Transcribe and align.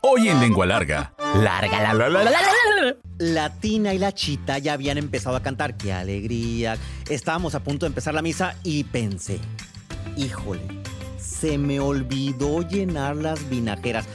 Hoy 0.00 0.28
en 0.28 0.40
Lengua 0.40 0.66
Larga. 0.66 1.12
Larga 1.36 1.80
la 1.80 1.94
la 1.94 2.08
la 2.08 2.24
la 2.24 2.30
la 2.32 2.40
la. 2.82 2.96
La 3.18 3.60
Tina 3.60 3.94
y 3.94 3.98
la 3.98 4.12
Chita 4.12 4.58
ya 4.58 4.72
habían 4.72 4.98
empezado 4.98 5.36
a 5.36 5.42
cantar. 5.42 5.76
¡Qué 5.76 5.92
alegría! 5.92 6.76
Estábamos 7.08 7.54
a 7.54 7.62
punto 7.62 7.86
de 7.86 7.90
empezar 7.90 8.12
la 8.12 8.20
misa 8.20 8.56
y 8.64 8.82
pensé, 8.82 9.38
híjole, 10.16 10.62
se 11.16 11.58
me 11.58 11.78
olvidó 11.78 12.62
llenar 12.62 13.14
las 13.14 13.48
vinajeras. 13.48 14.06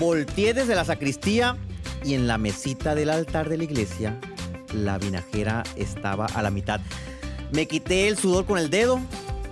Volteé 0.00 0.54
desde 0.54 0.74
la 0.74 0.86
sacristía 0.86 1.58
y 2.02 2.14
en 2.14 2.26
la 2.26 2.38
mesita 2.38 2.94
del 2.94 3.10
altar 3.10 3.50
de 3.50 3.58
la 3.58 3.64
iglesia, 3.64 4.18
la 4.72 4.96
vinajera 4.96 5.62
estaba 5.76 6.24
a 6.24 6.40
la 6.40 6.50
mitad. 6.50 6.80
Me 7.52 7.68
quité 7.68 8.08
el 8.08 8.16
sudor 8.16 8.46
con 8.46 8.56
el 8.56 8.70
dedo, 8.70 8.98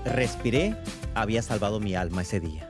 respiré, 0.06 0.74
había 1.14 1.42
salvado 1.42 1.80
mi 1.80 1.94
alma 1.94 2.22
ese 2.22 2.40
día. 2.40 2.69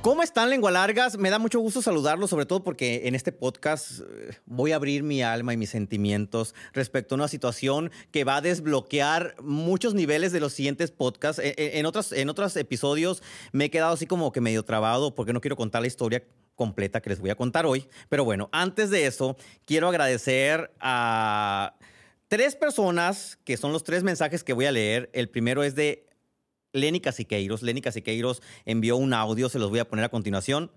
¿Cómo 0.00 0.22
están, 0.22 0.48
lengua 0.48 0.70
largas? 0.70 1.18
Me 1.18 1.28
da 1.28 1.40
mucho 1.40 1.58
gusto 1.58 1.82
saludarlos, 1.82 2.30
sobre 2.30 2.46
todo 2.46 2.62
porque 2.62 3.08
en 3.08 3.16
este 3.16 3.32
podcast 3.32 4.00
eh, 4.00 4.38
voy 4.46 4.70
a 4.70 4.76
abrir 4.76 5.02
mi 5.02 5.22
alma 5.22 5.52
y 5.52 5.56
mis 5.56 5.70
sentimientos 5.70 6.54
respecto 6.72 7.14
a 7.14 7.16
una 7.16 7.26
situación 7.26 7.90
que 8.12 8.22
va 8.22 8.36
a 8.36 8.40
desbloquear 8.40 9.34
muchos 9.42 9.94
niveles 9.94 10.30
de 10.30 10.38
los 10.38 10.52
siguientes 10.52 10.92
podcasts. 10.92 11.42
En, 11.44 11.52
en, 11.56 11.84
otros, 11.84 12.12
en 12.12 12.28
otros 12.28 12.56
episodios 12.56 13.24
me 13.50 13.64
he 13.64 13.70
quedado 13.70 13.92
así 13.92 14.06
como 14.06 14.30
que 14.30 14.40
medio 14.40 14.62
trabado 14.62 15.16
porque 15.16 15.32
no 15.32 15.40
quiero 15.40 15.56
contar 15.56 15.80
la 15.80 15.88
historia 15.88 16.22
completa 16.54 17.00
que 17.00 17.10
les 17.10 17.18
voy 17.18 17.30
a 17.30 17.34
contar 17.34 17.66
hoy. 17.66 17.88
Pero 18.08 18.24
bueno, 18.24 18.48
antes 18.52 18.90
de 18.90 19.06
eso, 19.06 19.36
quiero 19.64 19.88
agradecer 19.88 20.70
a 20.78 21.74
tres 22.28 22.54
personas 22.54 23.36
que 23.44 23.56
son 23.56 23.72
los 23.72 23.82
tres 23.82 24.04
mensajes 24.04 24.44
que 24.44 24.52
voy 24.52 24.66
a 24.66 24.72
leer. 24.72 25.10
El 25.12 25.28
primero 25.28 25.64
es 25.64 25.74
de 25.74 26.08
Lenny 26.72 27.00
Casiqueiros. 27.00 27.62
Lenny 27.62 27.80
Casiqueiros 27.80 28.42
envió 28.64 28.96
un 28.96 29.14
audio, 29.14 29.48
se 29.48 29.58
los 29.58 29.70
voy 29.70 29.78
a 29.78 29.88
poner 29.88 30.04
a 30.04 30.08
continuación. 30.08 30.70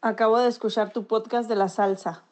Acabo 0.00 0.38
de 0.38 0.48
escuchar 0.48 0.92
tu 0.92 1.06
podcast 1.06 1.48
de 1.48 1.56
la 1.56 1.68
salsa. 1.68 2.24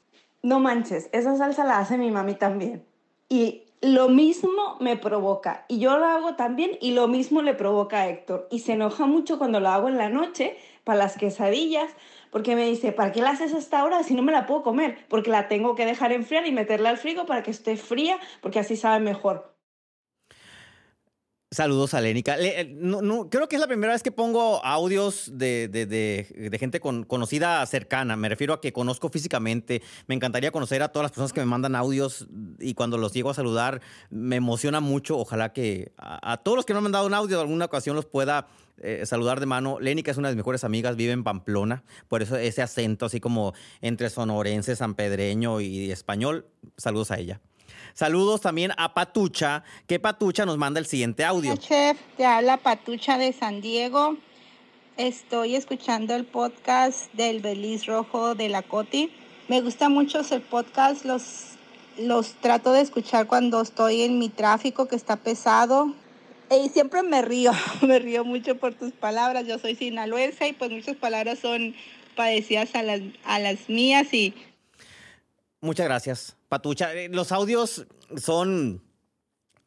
No 0.43 0.59
manches, 0.59 1.09
esa 1.13 1.37
salsa 1.37 1.65
la 1.65 1.79
hace 1.79 1.99
mi 1.99 2.11
mami 2.11 2.35
también. 2.35 2.85
Y 3.29 3.65
lo 3.83 4.09
mismo 4.09 4.77
me 4.81 4.97
provoca. 4.97 5.65
Y 5.69 5.79
yo 5.79 5.99
lo 5.99 6.07
hago 6.07 6.35
también 6.35 6.73
y 6.81 6.93
lo 6.93 7.09
mismo 7.09 7.43
le 7.43 7.55
provoca 7.55 8.01
a 8.01 8.09
Héctor. 8.09 8.49
Y 8.51 8.61
se 8.61 8.73
enoja 8.73 9.07
mucho 9.07 9.39
cuando 9.39 9.61
lo 9.61 9.69
hago 9.69 9.89
en 9.89 9.99
la 9.99 10.09
noche 10.09 10.57
para 10.85 10.99
las 10.99 11.17
quesadillas. 11.17 11.91
Porque 12.31 12.57
me 12.57 12.67
dice, 12.67 12.93
¿para 12.93 13.13
qué 13.13 13.23
la 13.23 13.31
haces 13.31 13.55
hasta 13.55 13.81
ahora 13.81 14.03
si 14.03 14.15
no 14.15 14.23
me 14.23 14.33
la 14.33 14.47
puedo 14.47 14.63
comer? 14.63 15.05
Porque 15.09 15.31
la 15.31 15.49
tengo 15.49 15.75
que 15.75 15.87
dejar 15.87 16.13
enfriar 16.13 16.47
y 16.47 16.53
meterla 16.53 16.91
al 16.91 16.99
frigo 16.99 17.27
para 17.27 17.43
que 17.43 17.51
esté 17.51 17.77
fría, 17.77 18.19
porque 18.41 18.61
así 18.61 18.77
sabe 18.77 19.01
mejor. 19.01 19.50
Saludos 21.53 21.95
a 21.95 22.01
Lénica. 22.01 22.37
Le, 22.37 22.61
eh, 22.61 22.65
no, 22.65 23.03
no, 23.03 23.29
creo 23.29 23.49
que 23.49 23.57
es 23.57 23.61
la 23.61 23.67
primera 23.67 23.93
vez 23.93 24.05
que 24.05 24.13
pongo 24.13 24.65
audios 24.65 25.33
de, 25.35 25.67
de, 25.67 25.85
de, 25.85 26.49
de 26.49 26.59
gente 26.61 26.79
con, 26.79 27.03
conocida 27.03 27.67
cercana. 27.67 28.15
Me 28.15 28.29
refiero 28.29 28.55
a 28.55 28.61
que 28.61 28.73
conozco 28.73 29.09
físicamente. 29.09 29.83
Me 30.07 30.15
encantaría 30.15 30.53
conocer 30.53 30.81
a 30.81 30.91
todas 30.91 31.07
las 31.07 31.11
personas 31.11 31.33
que 31.33 31.41
me 31.41 31.47
mandan 31.47 31.75
audios 31.75 32.29
y 32.61 32.75
cuando 32.75 32.99
los 32.99 33.13
llego 33.13 33.31
a 33.31 33.35
saludar 33.35 33.81
me 34.11 34.37
emociona 34.37 34.79
mucho. 34.79 35.19
Ojalá 35.19 35.53
que 35.53 35.91
a, 35.97 36.35
a 36.35 36.37
todos 36.37 36.55
los 36.55 36.65
que 36.65 36.73
no 36.73 36.81
me 36.81 36.87
han 36.87 36.93
mandado 36.93 37.07
un 37.09 37.15
audio 37.15 37.39
de 37.39 37.43
alguna 37.43 37.65
ocasión 37.65 37.97
los 37.97 38.07
pueda 38.07 38.47
eh, 38.79 39.05
saludar 39.05 39.41
de 39.41 39.47
mano. 39.47 39.81
Lénica 39.81 40.13
es 40.13 40.19
una 40.19 40.29
de 40.29 40.35
mis 40.35 40.43
mejores 40.43 40.63
amigas, 40.63 40.95
vive 40.95 41.11
en 41.11 41.25
Pamplona. 41.25 41.83
Por 42.07 42.23
eso 42.23 42.37
ese 42.37 42.63
acento 42.63 43.07
así 43.07 43.19
como 43.19 43.55
entre 43.81 44.09
sonorense, 44.09 44.77
sanpedreño 44.77 45.61
y 45.61 45.91
español. 45.91 46.47
Saludos 46.77 47.11
a 47.11 47.19
ella. 47.19 47.41
Saludos 47.95 48.41
también 48.41 48.73
a 48.77 48.95
Patucha, 48.95 49.63
que 49.87 49.99
Patucha 49.99 50.47
nos 50.47 50.59
manda 50.59 50.81
el 50.81 50.87
siguiente 50.87 51.25
audio. 51.25 51.53
Hola, 51.53 51.61
chef, 51.61 51.99
te 52.17 52.25
habla 52.25 52.57
Patucha 52.57 53.19
de 53.19 53.33
San 53.33 53.61
Diego. 53.61 54.17
Estoy 54.97 55.57
escuchando 55.57 56.15
el 56.15 56.25
podcast 56.25 57.13
del 57.15 57.41
Beliz 57.41 57.87
Rojo 57.87 58.35
de 58.35 58.49
la 58.49 58.63
Coti. 58.63 59.13
Me 59.49 59.61
gusta 59.61 59.89
mucho 59.89 60.21
el 60.31 60.43
podcast, 60.43 61.05
los, 61.05 61.53
los 61.99 62.35
trato 62.35 62.73
de 62.73 62.83
escuchar 62.83 63.27
cuando 63.27 63.61
estoy 63.61 64.03
en 64.03 64.19
mi 64.19 64.29
tráfico 64.29 64.87
que 64.89 64.97
está 64.97 65.17
pesado. 65.17 65.95
Y 66.51 66.69
siempre 66.69 67.03
me 67.03 67.23
río, 67.23 67.53
me 67.87 67.99
río 67.99 68.25
mucho 68.25 68.57
por 68.57 68.75
tus 68.75 68.93
palabras. 68.93 69.47
Yo 69.47 69.59
soy 69.59 69.75
sinaloense 69.77 70.49
y 70.49 70.53
pues 70.53 70.71
muchas 70.71 70.97
palabras 70.97 71.39
son 71.39 71.75
parecidas 72.17 72.75
a 72.75 72.83
las, 72.83 73.01
a 73.25 73.39
las 73.39 73.69
mías 73.69 74.13
y 74.13 74.35
Muchas 75.63 75.87
gracias, 75.87 76.37
Patucha. 76.51 76.93
Eh, 76.95 77.09
Los 77.09 77.33
audios 77.33 77.87
son 78.17 78.83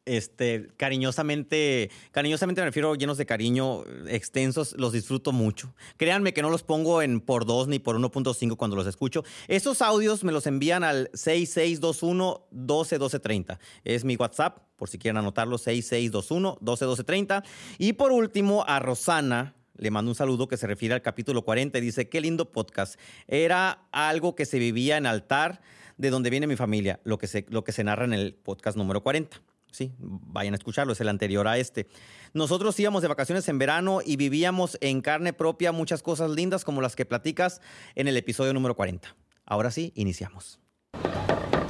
este, 0.04 0.68
cariñosamente, 0.76 1.90
cariñosamente 2.12 2.60
me 2.60 2.66
refiero 2.66 2.94
llenos 2.96 3.18
de 3.18 3.26
cariño, 3.26 3.86
extensos, 4.10 4.76
los 4.78 4.92
disfruto 4.92 5.32
mucho. 5.32 5.74
Créanme 5.96 6.34
que 6.34 6.42
no 6.42 6.50
los 6.50 6.64
pongo 6.64 7.02
en 7.02 7.22
por 7.22 7.46
2 7.46 7.70
ni 7.70 7.80
por 7.80 7.98
1.5 7.98 8.58
cuando 8.58 8.76
los 8.76 8.86
escucho. 8.86 9.24
Esos 9.48 9.82
audios 9.82 10.26
me 10.26 10.34
los 10.34 10.46
envían 10.46 10.84
al 10.84 11.10
6621-121230. 11.12 13.60
Es 13.86 14.04
mi 14.04 14.18
WhatsApp, 14.18 14.58
por 14.76 14.90
si 14.90 14.98
quieren 14.98 15.20
anotarlo, 15.20 15.58
6621-121230. 15.58 17.46
Y 17.78 17.94
por 17.94 18.12
último, 18.12 18.66
a 18.68 18.80
Rosana, 18.80 19.56
le 19.78 19.90
mando 19.90 20.12
un 20.12 20.16
saludo 20.16 20.50
que 20.50 20.58
se 20.58 20.68
refiere 20.68 20.96
al 20.96 21.02
capítulo 21.02 21.44
40 21.44 21.78
y 21.78 21.82
dice, 21.82 22.10
qué 22.10 22.20
lindo 22.20 22.52
podcast. 22.52 23.00
Era 23.30 23.88
algo 23.94 24.36
que 24.36 24.46
se 24.46 24.60
vivía 24.60 24.98
en 24.98 25.06
altar 25.06 25.62
de 25.98 26.10
donde 26.10 26.30
viene 26.30 26.48
mi 26.48 26.56
familia, 26.56 27.00
lo 27.04 27.18
que 27.18 27.28
se, 27.28 27.46
lo 27.50 27.64
que 27.64 27.72
se 27.72 27.84
narra 27.84 28.06
en 28.06 28.14
el 28.14 28.34
podcast 28.34 28.78
número 28.78 29.02
40. 29.02 29.42
Sí, 29.72 29.92
vayan 29.98 30.54
a 30.54 30.58
escucharlo, 30.58 30.94
es 30.94 31.02
el 31.02 31.10
anterior 31.10 31.48
a 31.48 31.58
este. 31.58 31.88
Nosotros 32.34 32.80
íbamos 32.80 33.02
de 33.02 33.08
vacaciones 33.08 33.50
en 33.50 33.58
verano 33.58 34.02
y 34.06 34.18
vivíamos 34.18 34.78
en 34.82 35.02
carne 35.02 35.34
propia 35.34 35.72
muchas 35.72 36.04
cosas 36.04 36.30
lindas 36.30 36.64
como 36.64 36.80
las 36.80 36.96
que 36.96 37.06
platicas 37.06 37.60
en 37.96 38.08
el 38.08 38.16
episodio 38.16 38.54
número 38.54 38.76
40. 38.76 39.16
Ahora 39.46 39.72
sí, 39.72 39.92
iniciamos. 39.96 40.60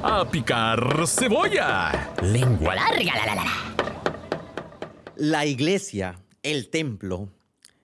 ¡A 0.04 0.30
picar 0.30 1.08
cebolla! 1.08 2.14
Lengua 2.22 2.76
larga 2.76 3.16
la 3.16 3.26
la 3.26 3.36
la 3.36 3.44
la. 3.46 3.74
La 5.16 5.46
iglesia, 5.46 6.20
el 6.42 6.70
templo, 6.70 7.30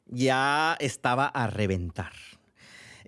ya 0.06 0.76
estaba 0.82 1.28
a 1.28 1.48
reventar. 1.48 2.12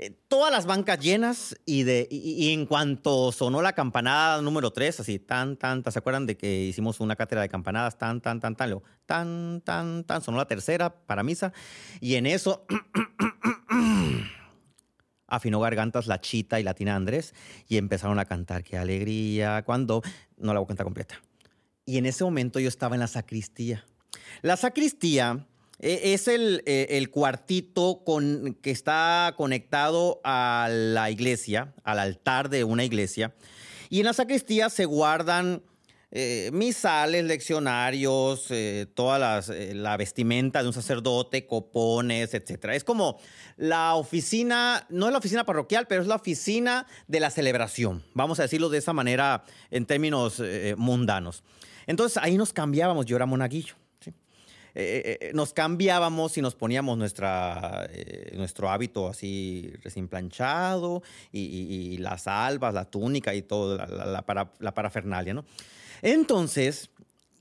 Eh, 0.04 0.18
todas 0.28 0.52
las 0.52 0.66
bancas 0.66 1.00
llenas 1.00 1.56
y, 1.64 1.84
de, 1.84 2.08
y, 2.10 2.52
en 2.54 2.66
cuanto 2.66 3.32
sonó 3.32 3.62
la 3.62 3.74
campanada 3.74 4.42
número 4.42 4.72
3, 4.72 5.00
así, 5.00 5.20
tan, 5.20 5.58
tan, 5.58 5.84
tan, 5.84 5.94
¿se 5.94 6.00
acuerdan 6.00 6.26
de 6.26 6.36
que 6.36 6.64
hicimos 6.64 7.00
una 7.02 7.16
cátedra 7.16 7.44
de 7.44 7.50
campanadas? 7.50 8.00
Tan, 8.00 8.20
tan, 8.20 8.40
tan, 8.40 8.56
tan, 8.56 8.82
tan, 9.06 9.62
tan, 9.64 10.04
tan, 10.04 10.22
sonó 10.24 10.40
la 10.40 10.48
tercera 10.48 11.06
para 11.06 11.22
misa 11.22 11.54
y 12.00 12.16
en 12.16 12.26
eso 12.26 12.66
afinó 15.28 15.60
gargantas 15.60 16.08
la 16.08 16.20
chita 16.20 16.60
y 16.60 16.64
la 16.64 16.74
tina 16.74 16.96
Andrés 16.96 17.36
y 17.68 17.78
empezaron 17.78 18.18
a 18.18 18.26
cantar, 18.26 18.64
qué 18.64 18.80
alegría, 18.80 19.62
cuando, 19.66 20.02
no 20.36 20.56
la 20.56 20.62
voy 20.62 20.66
a 20.66 20.70
cantar 20.70 20.86
completa. 20.86 21.22
Y 21.86 22.00
en 22.00 22.08
ese 22.08 22.24
momento 22.24 22.60
yo 22.60 22.70
estaba 22.70 22.96
en 22.96 23.02
la 23.02 23.08
sacristía. 23.08 23.86
La 24.42 24.58
sacristía 24.58 25.46
es 25.82 26.28
el, 26.28 26.62
eh, 26.68 27.06
cuartito 27.12 28.04
que 28.62 28.72
está 28.72 29.34
conectado 29.36 30.22
a 30.24 30.68
la 30.70 31.10
iglesia, 31.10 31.74
al 31.84 32.00
altar 32.00 32.50
de 32.50 32.64
una 32.64 32.86
iglesia. 32.86 33.34
Y 33.90 34.00
en 34.00 34.06
la 34.06 34.14
sacristía 34.14 34.70
se 34.70 34.86
guardan 34.86 35.64
eh, 36.12 36.52
misales, 36.54 37.26
leccionarios, 37.26 38.46
eh, 38.52 38.86
toda 38.94 39.42
la 39.48 39.98
vestimenta 39.98 40.62
de 40.62 40.68
un 40.68 40.74
sacerdote, 40.74 41.48
copones, 41.48 42.34
etc. 42.36 42.66
Es 42.74 42.84
como 42.84 43.20
la 43.58 43.96
oficina, 43.96 44.86
no 44.90 45.08
es 45.08 45.12
la 45.12 45.18
oficina 45.18 45.46
parroquial, 45.46 45.88
pero 45.88 46.02
es 46.02 46.08
la 46.08 46.16
oficina 46.16 46.86
de 47.08 47.20
la 47.20 47.32
celebración. 47.32 48.04
Vamos 48.14 48.40
a 48.40 48.44
decirlo 48.44 48.70
de 48.70 48.78
esa 48.78 48.94
manera 48.94 49.46
en 49.72 49.88
términos 49.88 50.42
mundanos. 50.78 51.44
Entonces 51.88 52.22
ahí 52.22 52.38
nos 52.38 52.54
cambiábamos, 52.54 53.08
yo 53.08 53.16
era 53.16 53.26
monaguillo. 53.26 53.81
Eh, 54.74 55.18
eh, 55.20 55.32
nos 55.34 55.54
cambiábamos 55.54 56.38
y 56.38 56.42
nos 56.42 56.56
poníamos 56.56 56.98
nuestra, 56.98 57.88
eh, 57.92 58.34
nuestro 58.36 58.70
hábito 58.70 59.08
así 59.08 59.74
recién 59.84 60.08
planchado 60.08 61.04
y, 61.32 61.98
las 61.98 62.28
albas, 62.28 62.74
la 62.74 62.86
túnica 62.86 63.36
y 63.36 63.42
todo, 63.42 63.78
la, 63.78 64.22
para, 64.24 64.52
la 64.60 64.74
parafernalia, 64.74 65.34
¿no? 65.34 65.46
Entonces, 66.02 66.90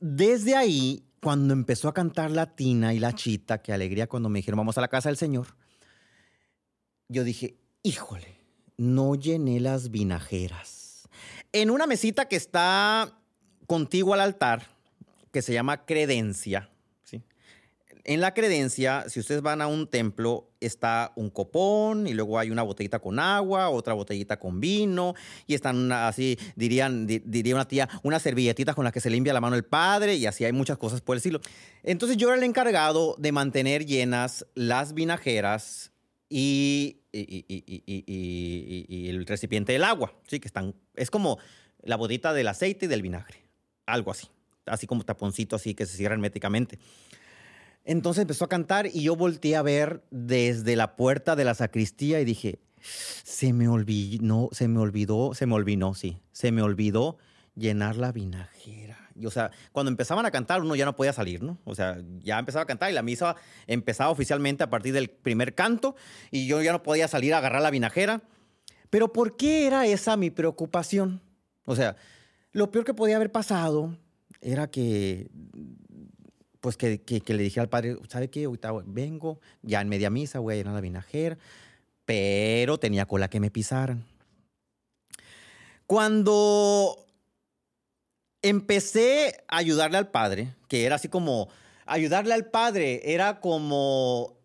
desde 0.00 0.56
ahí, 0.56 1.04
cuando 1.22 1.54
empezó 1.54 1.88
a 1.88 1.94
cantar 1.94 2.30
la 2.30 2.54
tina 2.54 2.92
y 2.94 2.98
la 2.98 3.14
chita, 3.14 3.58
qué 3.58 3.72
alegría 3.72 4.08
cuando 4.08 4.28
me 4.28 4.40
dijeron, 4.40 4.58
vamos 4.58 4.76
a 4.76 4.80
la 4.80 4.88
casa 4.88 5.08
del 5.08 5.16
Señor, 5.16 5.48
yo 7.08 7.24
dije, 7.24 7.56
híjole, 7.82 8.36
no 8.76 9.14
llené 9.14 9.60
las 9.60 9.90
vinajeras. 9.90 11.08
En 11.52 11.70
una 11.70 11.86
mesita 11.86 12.28
que 12.28 12.36
está 12.36 13.12
contigo 13.66 14.14
al 14.14 14.20
altar, 14.20 14.68
que 15.32 15.42
se 15.42 15.52
llama 15.52 15.84
credencia. 15.84 16.69
En 18.04 18.20
la 18.20 18.32
credencia, 18.32 19.04
si 19.08 19.20
ustedes 19.20 19.42
van 19.42 19.60
a 19.60 19.66
un 19.66 19.86
templo, 19.86 20.48
está 20.60 21.12
un 21.16 21.28
copón 21.28 22.06
y 22.06 22.14
luego 22.14 22.38
hay 22.38 22.50
una 22.50 22.62
botellita 22.62 22.98
con 22.98 23.18
agua, 23.18 23.68
otra 23.68 23.92
botellita 23.94 24.38
con 24.38 24.58
vino 24.58 25.14
y 25.46 25.54
están 25.54 25.76
una- 25.76 26.08
así, 26.08 26.38
dirían, 26.56 27.06
di- 27.06 27.22
diría 27.24 27.54
una 27.54 27.68
tía, 27.68 27.88
unas 28.02 28.22
servilletitas 28.22 28.74
con 28.74 28.84
las 28.84 28.92
que 28.94 29.00
se 29.00 29.10
limpia 29.10 29.34
la 29.34 29.40
mano 29.42 29.54
el 29.54 29.64
padre 29.64 30.16
y 30.16 30.24
así 30.26 30.44
hay 30.44 30.52
muchas 30.52 30.78
cosas 30.78 31.02
por 31.02 31.14
el 31.14 31.18
estilo. 31.18 31.40
Entonces 31.82 32.16
yo 32.16 32.28
era 32.28 32.38
el 32.38 32.44
encargado 32.44 33.16
de 33.18 33.32
mantener 33.32 33.84
llenas 33.84 34.46
las 34.54 34.94
vinajeras 34.94 35.92
y 36.28 37.00
el 37.12 39.24
recipiente 39.26 39.72
del 39.72 39.84
agua, 39.84 40.12
sí, 40.26 40.40
que 40.40 40.48
están, 40.48 40.74
es 40.94 41.10
como 41.10 41.38
la 41.82 41.96
botita 41.96 42.32
del 42.32 42.48
aceite 42.48 42.86
y 42.86 42.88
del 42.88 43.02
vinagre, 43.02 43.44
algo 43.86 44.10
así, 44.10 44.26
así 44.66 44.86
como 44.86 45.04
taponcito 45.04 45.56
así 45.56 45.74
que 45.74 45.86
se 45.86 45.96
cierra 45.96 46.14
herméticamente. 46.14 46.78
Entonces 47.90 48.22
empezó 48.22 48.44
a 48.44 48.48
cantar 48.48 48.86
y 48.86 49.02
yo 49.02 49.16
volteé 49.16 49.56
a 49.56 49.62
ver 49.62 50.04
desde 50.12 50.76
la 50.76 50.94
puerta 50.94 51.34
de 51.34 51.42
la 51.42 51.54
sacristía 51.54 52.20
y 52.20 52.24
dije, 52.24 52.60
se 52.80 53.52
me 53.52 53.66
olvidó, 53.66 54.48
se 54.52 54.68
me 54.68 54.78
olvidó, 54.78 55.34
se 55.34 55.44
me 55.46 55.54
olvidó, 55.54 55.92
sí, 55.94 56.22
se 56.30 56.52
me 56.52 56.62
olvidó 56.62 57.18
llenar 57.56 57.96
la 57.96 58.12
vinajera. 58.12 59.10
Y, 59.16 59.26
o 59.26 59.30
sea, 59.32 59.50
cuando 59.72 59.90
empezaban 59.90 60.24
a 60.24 60.30
cantar 60.30 60.60
uno 60.60 60.76
ya 60.76 60.84
no 60.84 60.94
podía 60.94 61.12
salir, 61.12 61.42
¿no? 61.42 61.58
O 61.64 61.74
sea, 61.74 61.98
ya 62.20 62.38
empezaba 62.38 62.62
a 62.62 62.66
cantar 62.66 62.92
y 62.92 62.94
la 62.94 63.02
misa 63.02 63.34
empezaba 63.66 64.10
oficialmente 64.10 64.62
a 64.62 64.70
partir 64.70 64.92
del 64.92 65.10
primer 65.10 65.56
canto 65.56 65.96
y 66.30 66.46
yo 66.46 66.62
ya 66.62 66.70
no 66.70 66.84
podía 66.84 67.08
salir 67.08 67.34
a 67.34 67.38
agarrar 67.38 67.60
la 67.60 67.72
vinajera. 67.72 68.22
Pero 68.90 69.12
¿por 69.12 69.36
qué 69.36 69.66
era 69.66 69.84
esa 69.84 70.16
mi 70.16 70.30
preocupación? 70.30 71.22
O 71.64 71.74
sea, 71.74 71.96
lo 72.52 72.70
peor 72.70 72.84
que 72.84 72.94
podía 72.94 73.16
haber 73.16 73.32
pasado 73.32 73.98
era 74.40 74.70
que 74.70 75.28
pues 76.60 76.76
que, 76.76 77.00
que- 77.02 77.22
le 77.34 77.42
dije 77.42 77.60
al 77.60 77.68
padre, 77.68 77.96
¿sabe 78.08 78.28
qué? 78.28 78.44
Ahorita 78.44 78.72
vengo, 78.84 79.40
ya 79.62 79.80
en 79.80 79.88
media 79.88 80.10
misa 80.10 80.38
voy 80.40 80.54
a 80.54 80.56
llenar 80.58 80.74
la 80.74 80.80
vinajera, 80.80 81.38
pero 82.04 82.78
tenía 82.78 83.06
cola 83.06 83.28
que 83.30 83.40
me 83.40 83.50
pisaran. 83.50 84.04
Cuando 85.86 87.06
empecé 88.42 89.44
a 89.48 89.58
ayudarle 89.58 89.98
al 89.98 90.08
padre, 90.10 90.54
que 90.68 90.84
era 90.84 90.96
así 90.96 91.08
como, 91.08 91.48
ayudarle 91.86 92.34
al 92.34 92.46
padre 92.46 93.12
era 93.12 93.40
como 93.40 94.36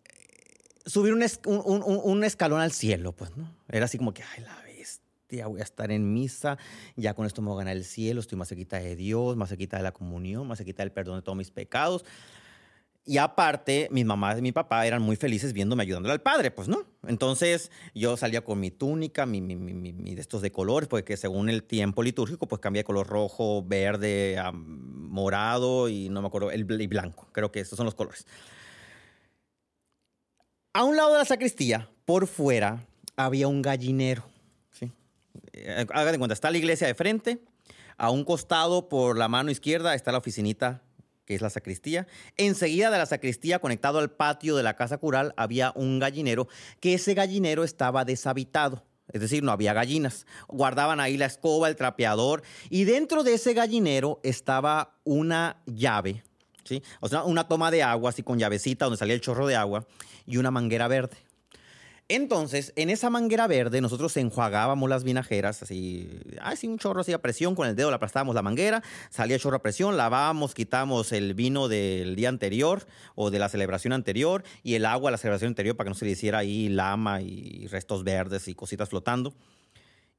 subir 0.84 1.12
un, 1.12 1.22
es- 1.22 1.40
un- 1.46 1.62
un- 1.64 1.82
un- 1.84 2.00
un 2.02 2.24
escalón 2.24 2.60
al 2.60 2.72
cielo, 2.72 3.12
pues, 3.12 3.36
¿no? 3.36 3.54
Era 3.68 3.84
así 3.86 3.98
como 3.98 4.12
que, 4.12 4.22
ay, 4.22 4.42
la 4.44 4.54
bestia, 5.36 5.46
voy 5.46 5.60
a 5.60 5.64
estar 5.64 5.90
en 5.90 6.12
misa, 6.12 6.58
ya 6.96 7.14
con 7.14 7.26
esto 7.26 7.42
me 7.42 7.48
voy 7.48 7.56
a 7.56 7.64
ganar 7.64 7.76
el 7.76 7.84
cielo, 7.84 8.20
estoy 8.20 8.38
más 8.38 8.48
cerquita 8.48 8.78
de 8.78 8.96
Dios, 8.96 9.36
más 9.36 9.48
cerquita 9.50 9.76
de 9.76 9.82
la 9.82 9.92
comunión, 9.92 10.46
más 10.46 10.58
cerquita 10.58 10.82
del 10.82 10.92
perdón 10.92 11.16
de 11.16 11.22
todos 11.22 11.36
mis 11.36 11.50
pecados. 11.50 12.04
Y 13.08 13.18
aparte, 13.18 13.86
mi 13.92 14.02
mamá 14.04 14.36
y 14.36 14.42
mi 14.42 14.50
papá 14.50 14.84
eran 14.84 15.00
muy 15.00 15.14
felices 15.14 15.52
viéndome 15.52 15.84
ayudándole 15.84 16.12
al 16.14 16.22
padre, 16.22 16.50
pues 16.50 16.66
no. 16.66 16.82
Entonces 17.06 17.70
yo 17.94 18.16
salía 18.16 18.40
con 18.42 18.58
mi 18.58 18.72
túnica, 18.72 19.26
mi, 19.26 19.40
mi, 19.40 19.54
mi- 19.54 19.92
mi- 19.92 20.12
estos 20.14 20.42
de 20.42 20.50
colores, 20.50 20.88
porque 20.88 21.16
según 21.16 21.48
el 21.48 21.62
tiempo 21.62 22.02
litúrgico, 22.02 22.48
pues 22.48 22.60
cambia 22.60 22.80
de 22.80 22.84
color 22.84 23.06
rojo, 23.06 23.62
verde, 23.64 24.36
morado 24.52 25.88
y 25.88 26.08
no 26.08 26.20
me 26.20 26.26
acuerdo, 26.26 26.50
el 26.50 26.66
y 26.80 26.86
blanco. 26.88 27.28
Creo 27.30 27.52
que 27.52 27.60
esos 27.60 27.76
son 27.76 27.84
los 27.84 27.94
colores. 27.94 28.26
A 30.74 30.82
un 30.82 30.96
lado 30.96 31.12
de 31.12 31.18
la 31.18 31.24
sacristía, 31.24 31.88
por 32.06 32.26
fuera, 32.26 32.86
había 33.16 33.46
un 33.46 33.62
gallinero. 33.62 34.24
¿Sí? 35.36 35.50
Eh, 35.52 35.86
cuenta, 36.18 36.34
está 36.34 36.50
la 36.50 36.58
iglesia 36.58 36.86
de 36.86 36.94
frente. 36.94 37.38
A 37.98 38.10
un 38.10 38.24
costado, 38.24 38.88
por 38.88 39.16
la 39.16 39.28
mano 39.28 39.50
izquierda, 39.50 39.94
está 39.94 40.12
la 40.12 40.18
oficinita, 40.18 40.82
que 41.24 41.34
es 41.34 41.40
la 41.40 41.50
sacristía. 41.50 42.06
Enseguida 42.36 42.90
de 42.90 42.98
la 42.98 43.06
sacristía, 43.06 43.58
conectado 43.58 43.98
al 43.98 44.10
patio 44.10 44.56
de 44.56 44.62
la 44.62 44.76
casa 44.76 44.98
cural, 44.98 45.32
había 45.36 45.72
un 45.74 45.98
gallinero, 45.98 46.46
que 46.80 46.94
ese 46.94 47.14
gallinero 47.14 47.64
estaba 47.64 48.04
deshabitado. 48.04 48.84
Es 49.12 49.20
decir, 49.20 49.42
no 49.42 49.52
había 49.52 49.72
gallinas. 49.72 50.26
Guardaban 50.48 51.00
ahí 51.00 51.16
la 51.16 51.26
escoba, 51.26 51.68
el 51.68 51.76
trapeador. 51.76 52.42
Y 52.70 52.84
dentro 52.84 53.22
de 53.22 53.34
ese 53.34 53.54
gallinero 53.54 54.20
estaba 54.22 54.98
una 55.04 55.62
llave, 55.66 56.24
¿sí? 56.64 56.82
O 57.00 57.08
sea, 57.08 57.24
una 57.24 57.48
toma 57.48 57.70
de 57.70 57.82
agua, 57.82 58.10
así 58.10 58.22
con 58.22 58.38
llavecita, 58.38 58.84
donde 58.84 58.98
salía 58.98 59.14
el 59.14 59.20
chorro 59.20 59.46
de 59.46 59.56
agua, 59.56 59.86
y 60.26 60.36
una 60.38 60.50
manguera 60.50 60.88
verde. 60.88 61.16
Entonces, 62.08 62.72
en 62.76 62.88
esa 62.88 63.10
manguera 63.10 63.48
verde, 63.48 63.80
nosotros 63.80 64.16
enjuagábamos 64.16 64.88
las 64.88 65.02
vinajeras, 65.02 65.64
así, 65.64 66.08
así 66.40 66.68
un 66.68 66.78
chorro 66.78 67.00
así 67.00 67.12
a 67.12 67.20
presión, 67.20 67.56
con 67.56 67.66
el 67.66 67.74
dedo 67.74 67.90
le 67.90 67.96
aplastábamos 67.96 68.36
la 68.36 68.42
manguera, 68.42 68.80
salía 69.10 69.40
chorro 69.40 69.56
a 69.56 69.62
presión, 69.62 69.96
lavábamos, 69.96 70.54
quitamos 70.54 71.10
el 71.10 71.34
vino 71.34 71.66
del 71.66 72.14
día 72.14 72.28
anterior 72.28 72.86
o 73.16 73.30
de 73.30 73.40
la 73.40 73.48
celebración 73.48 73.92
anterior 73.92 74.44
y 74.62 74.74
el 74.74 74.84
agua 74.84 75.10
de 75.10 75.12
la 75.12 75.18
celebración 75.18 75.48
anterior 75.48 75.76
para 75.76 75.86
que 75.86 75.90
no 75.90 75.94
se 75.96 76.04
le 76.04 76.12
hiciera 76.12 76.38
ahí 76.38 76.68
lama 76.68 77.22
y 77.22 77.66
restos 77.66 78.04
verdes 78.04 78.46
y 78.46 78.54
cositas 78.54 78.88
flotando. 78.88 79.34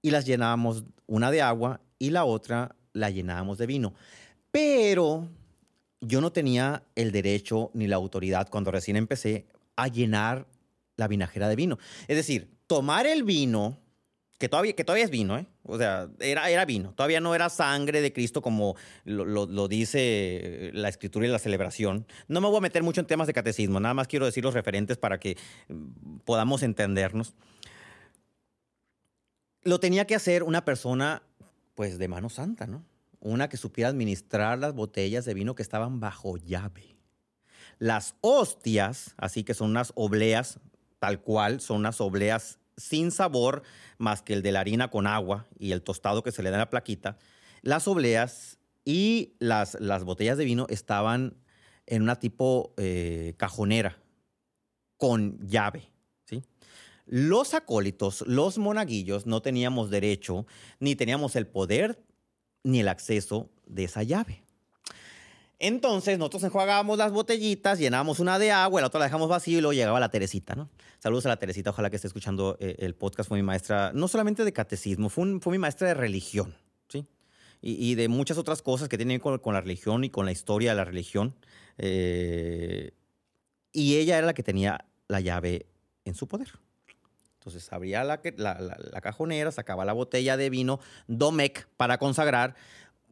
Y 0.02 0.12
las 0.12 0.26
llenábamos 0.26 0.84
una 1.06 1.32
de 1.32 1.42
agua 1.42 1.80
y 2.00 2.10
la 2.10 2.26
otra 2.26 2.76
la 2.92 3.10
llenábamos 3.12 3.58
de 3.58 3.66
vino. 3.66 3.94
Pero 4.52 5.30
yo 6.02 6.20
no 6.20 6.34
tenía 6.34 6.84
el 6.96 7.14
derecho 7.14 7.72
ni 7.74 7.88
la 7.88 7.96
autoridad 7.96 8.50
cuando 8.50 8.72
recién 8.72 8.98
empecé 8.98 9.46
a 9.78 9.88
llenar 9.88 10.48
la 10.98 11.08
vinajera 11.08 11.48
de 11.48 11.56
vino. 11.56 11.78
Es 12.08 12.18
decir, 12.18 12.50
tomar 12.68 13.06
el 13.08 13.24
vino, 13.24 13.80
que 14.40 14.50
todavía, 14.50 14.76
todavía 14.76 15.06
es 15.06 15.10
vino, 15.12 15.38
¿eh? 15.38 15.48
O 15.64 15.78
sea, 15.78 16.10
era, 16.20 16.64
vino. 16.66 16.94
Todavía 16.94 17.20
no 17.22 17.34
era 17.34 17.50
sangre 17.50 18.02
de 18.02 18.14
Cristo 18.14 18.42
como 18.42 18.76
lo, 19.04 19.26
lo- 19.26 19.46
lo 19.48 19.68
dice 19.68 20.72
la 20.74 20.90
escritura 20.90 21.26
y 21.26 21.30
la 21.30 21.40
celebración. 21.40 22.06
No 22.28 22.40
me 22.42 22.48
voy 22.48 22.58
a 22.58 22.62
meter 22.62 22.84
mucho 22.84 23.02
en 23.02 23.08
temas 23.08 23.28
de 23.28 23.34
catecismo, 23.34 23.80
nada 23.80 23.94
más 23.94 24.08
quiero 24.08 24.26
decir 24.26 24.44
los 24.44 24.54
referentes 24.54 24.98
para 24.98 25.20
que 25.20 25.38
mm, 25.70 26.18
podamos 26.26 26.62
entendernos. 26.64 27.34
Lo 29.64 29.80
tenía 29.80 30.06
que 30.06 30.16
hacer 30.16 30.44
una 30.44 30.64
persona, 30.66 31.24
pues, 31.76 31.98
de 31.98 32.08
mano 32.08 32.30
santa, 32.30 32.68
¿no? 32.68 32.86
Una 33.20 33.50
que 33.50 33.58
supiera 33.58 33.90
administrar 33.90 34.60
las 34.60 34.74
botellas 34.74 35.26
de 35.26 35.34
vino 35.34 35.56
que 35.56 35.64
estaban 35.64 36.00
bajo 36.00 36.38
llave. 36.38 36.96
Las 37.80 38.16
hostias, 38.22 39.14
así 39.18 39.44
que 39.44 39.54
son 39.54 39.72
unas 39.72 39.92
obleas, 39.96 40.60
tal 41.00 41.22
cual, 41.22 41.62
son 41.62 41.78
unas 41.78 42.02
obleas 42.02 42.60
sin 42.78 43.12
sabor 43.12 43.64
más 43.98 44.22
que 44.22 44.34
el 44.34 44.44
de 44.44 44.52
la 44.52 44.60
harina 44.60 44.90
con 44.90 45.08
agua 45.08 45.48
y 45.58 45.72
el 45.72 45.82
tostado 45.82 46.24
que 46.24 46.32
se 46.32 46.44
le 46.44 46.50
da 46.50 46.58
en 46.58 46.62
la 46.62 46.70
plaquita. 46.70 47.18
Las 47.62 47.88
obleas 47.88 48.60
y 48.86 49.36
las, 49.40 49.78
las 49.82 50.04
botellas 50.04 50.38
de 50.38 50.46
vino 50.46 50.68
estaban 50.70 51.36
en 51.86 52.04
una 52.04 52.18
tipo 52.18 52.74
eh, 52.78 53.34
cajonera 53.38 53.98
con 54.98 55.40
llave. 55.48 55.90
¿sí? 56.26 56.44
Los 57.06 57.54
acólitos, 57.54 58.24
los 58.28 58.58
monaguillos, 58.58 59.26
no 59.26 59.42
teníamos 59.42 59.90
derecho, 59.90 60.46
ni 60.80 60.96
teníamos 60.96 61.36
el 61.36 61.48
poder, 61.48 62.04
ni 62.64 62.82
el 62.82 62.90
acceso 62.90 63.50
de 63.66 63.86
esa 63.86 64.04
llave. 64.04 64.44
Entonces 65.60 66.20
nosotros 66.20 66.44
enjuagábamos 66.44 66.98
las 67.00 67.12
botellitas, 67.12 67.80
llenábamos 67.80 68.20
una 68.20 68.38
de 68.38 68.52
agua, 68.52 68.80
la 68.82 68.88
otra 68.88 69.00
la 69.00 69.06
dejamos 69.06 69.28
vacío 69.28 69.58
y 69.58 69.62
luego 69.62 69.74
llegaba 69.74 70.00
la 70.00 70.10
Teresita, 70.10 70.54
¿no? 70.56 70.70
Saludos 71.00 71.26
a 71.26 71.30
la 71.30 71.38
Teresita, 71.38 71.72
ojalá 71.72 71.90
que 71.90 71.96
esté 71.96 72.08
escuchando 72.08 72.58
eh, 72.60 72.76
el 72.80 72.94
podcast. 72.94 73.28
Fue 73.28 73.38
mi 73.40 73.44
maestra, 73.44 73.92
no 73.94 74.08
solamente 74.08 74.46
de 74.46 74.54
catecismo, 74.54 75.10
fue, 75.10 75.24
un- 75.24 75.42
fue 75.42 75.52
mi 75.54 75.58
maestra 75.58 75.88
de 75.88 75.94
religión, 75.96 76.56
¿sí? 76.90 77.08
Y, 77.62 77.92
y 77.92 77.96
de 77.96 78.08
muchas 78.08 78.38
otras 78.38 78.62
cosas 78.62 78.88
que 78.88 78.98
tienen 78.98 79.20
con, 79.20 79.40
con 79.40 79.56
la 79.56 79.62
religión 79.62 80.04
y 80.04 80.12
con 80.12 80.26
la 80.26 80.32
historia 80.32 80.72
de 80.72 80.76
la 80.76 80.86
religión. 80.86 81.34
Eh, 81.80 82.92
y 83.72 83.96
ella 83.98 84.18
era 84.20 84.28
la 84.28 84.34
que 84.36 84.44
tenía 84.44 84.86
la 85.08 85.22
llave 85.22 85.66
en 86.06 86.14
su 86.14 86.28
poder. 86.28 86.50
Entonces 87.40 87.72
abría 87.74 88.04
la, 88.04 88.22
la- 88.36 88.60
la- 88.62 88.78
la 88.92 89.02
cajonera, 89.02 89.52
sacaba 89.52 89.86
la 89.86 89.94
botella 89.94 90.38
de 90.38 90.52
vino 90.52 90.80
Domec 91.08 91.68
para 91.78 91.98
consagrar. 91.98 92.56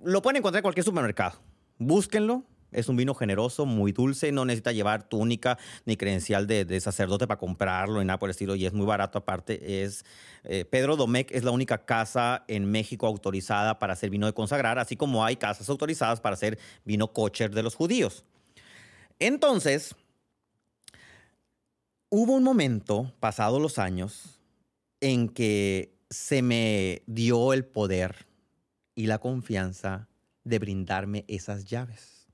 Lo 0.04 0.22
pueden 0.22 0.38
encontrar 0.38 0.60
en 0.60 0.64
cualquier 0.64 0.84
supermercado. 0.84 1.40
Búsquenlo. 1.78 2.44
Es 2.72 2.90
un 2.90 2.98
vino 2.98 3.14
generoso, 3.14 3.66
muy 3.66 3.94
dulce, 3.94 4.34
no 4.34 4.44
necesita 4.44 4.74
llevar 4.74 5.08
túnica 5.08 5.58
ni 5.86 5.96
credencial 5.96 6.46
de, 6.46 6.80
sacerdote 6.82 7.26
para 7.26 7.40
comprarlo 7.40 8.00
ni 8.00 8.06
nada 8.06 8.20
por 8.20 8.28
el 8.28 8.32
estilo 8.32 8.54
y 8.56 8.66
es 8.66 8.74
muy 8.74 8.86
barato 8.86 9.18
aparte. 9.18 9.84
Es, 9.84 10.04
eh, 10.44 10.66
Pedro 10.66 10.98
Domecq 10.98 11.32
es 11.32 11.46
la 11.46 11.52
única 11.52 11.86
casa 11.86 12.44
en 12.50 12.70
México 12.70 13.08
autorizada 13.08 13.80
para 13.80 13.94
hacer 13.94 14.10
vino 14.10 14.26
de 14.26 14.34
consagrar, 14.34 14.78
así 14.78 14.98
como 14.98 15.24
hay 15.24 15.38
casas 15.38 15.70
autorizadas 15.70 16.20
para 16.20 16.34
hacer 16.34 16.60
vino 16.84 17.14
kosher 17.14 17.52
de 17.52 17.64
los 17.64 17.76
judíos. 17.76 18.26
Entonces, 19.20 19.96
hubo 22.10 22.34
un 22.34 22.44
momento, 22.44 23.14
pasados 23.22 23.62
los 23.62 23.80
años, 23.80 24.42
en 25.00 25.30
que 25.30 25.96
se 26.10 26.42
me 26.42 27.04
dio 27.08 27.54
el 27.54 27.64
poder 27.64 28.26
y 28.96 29.08
la 29.08 29.20
confianza 29.20 30.10
de 30.46 30.60
brindarme 30.60 31.26
esas 31.28 31.66
llaves. 31.66 32.28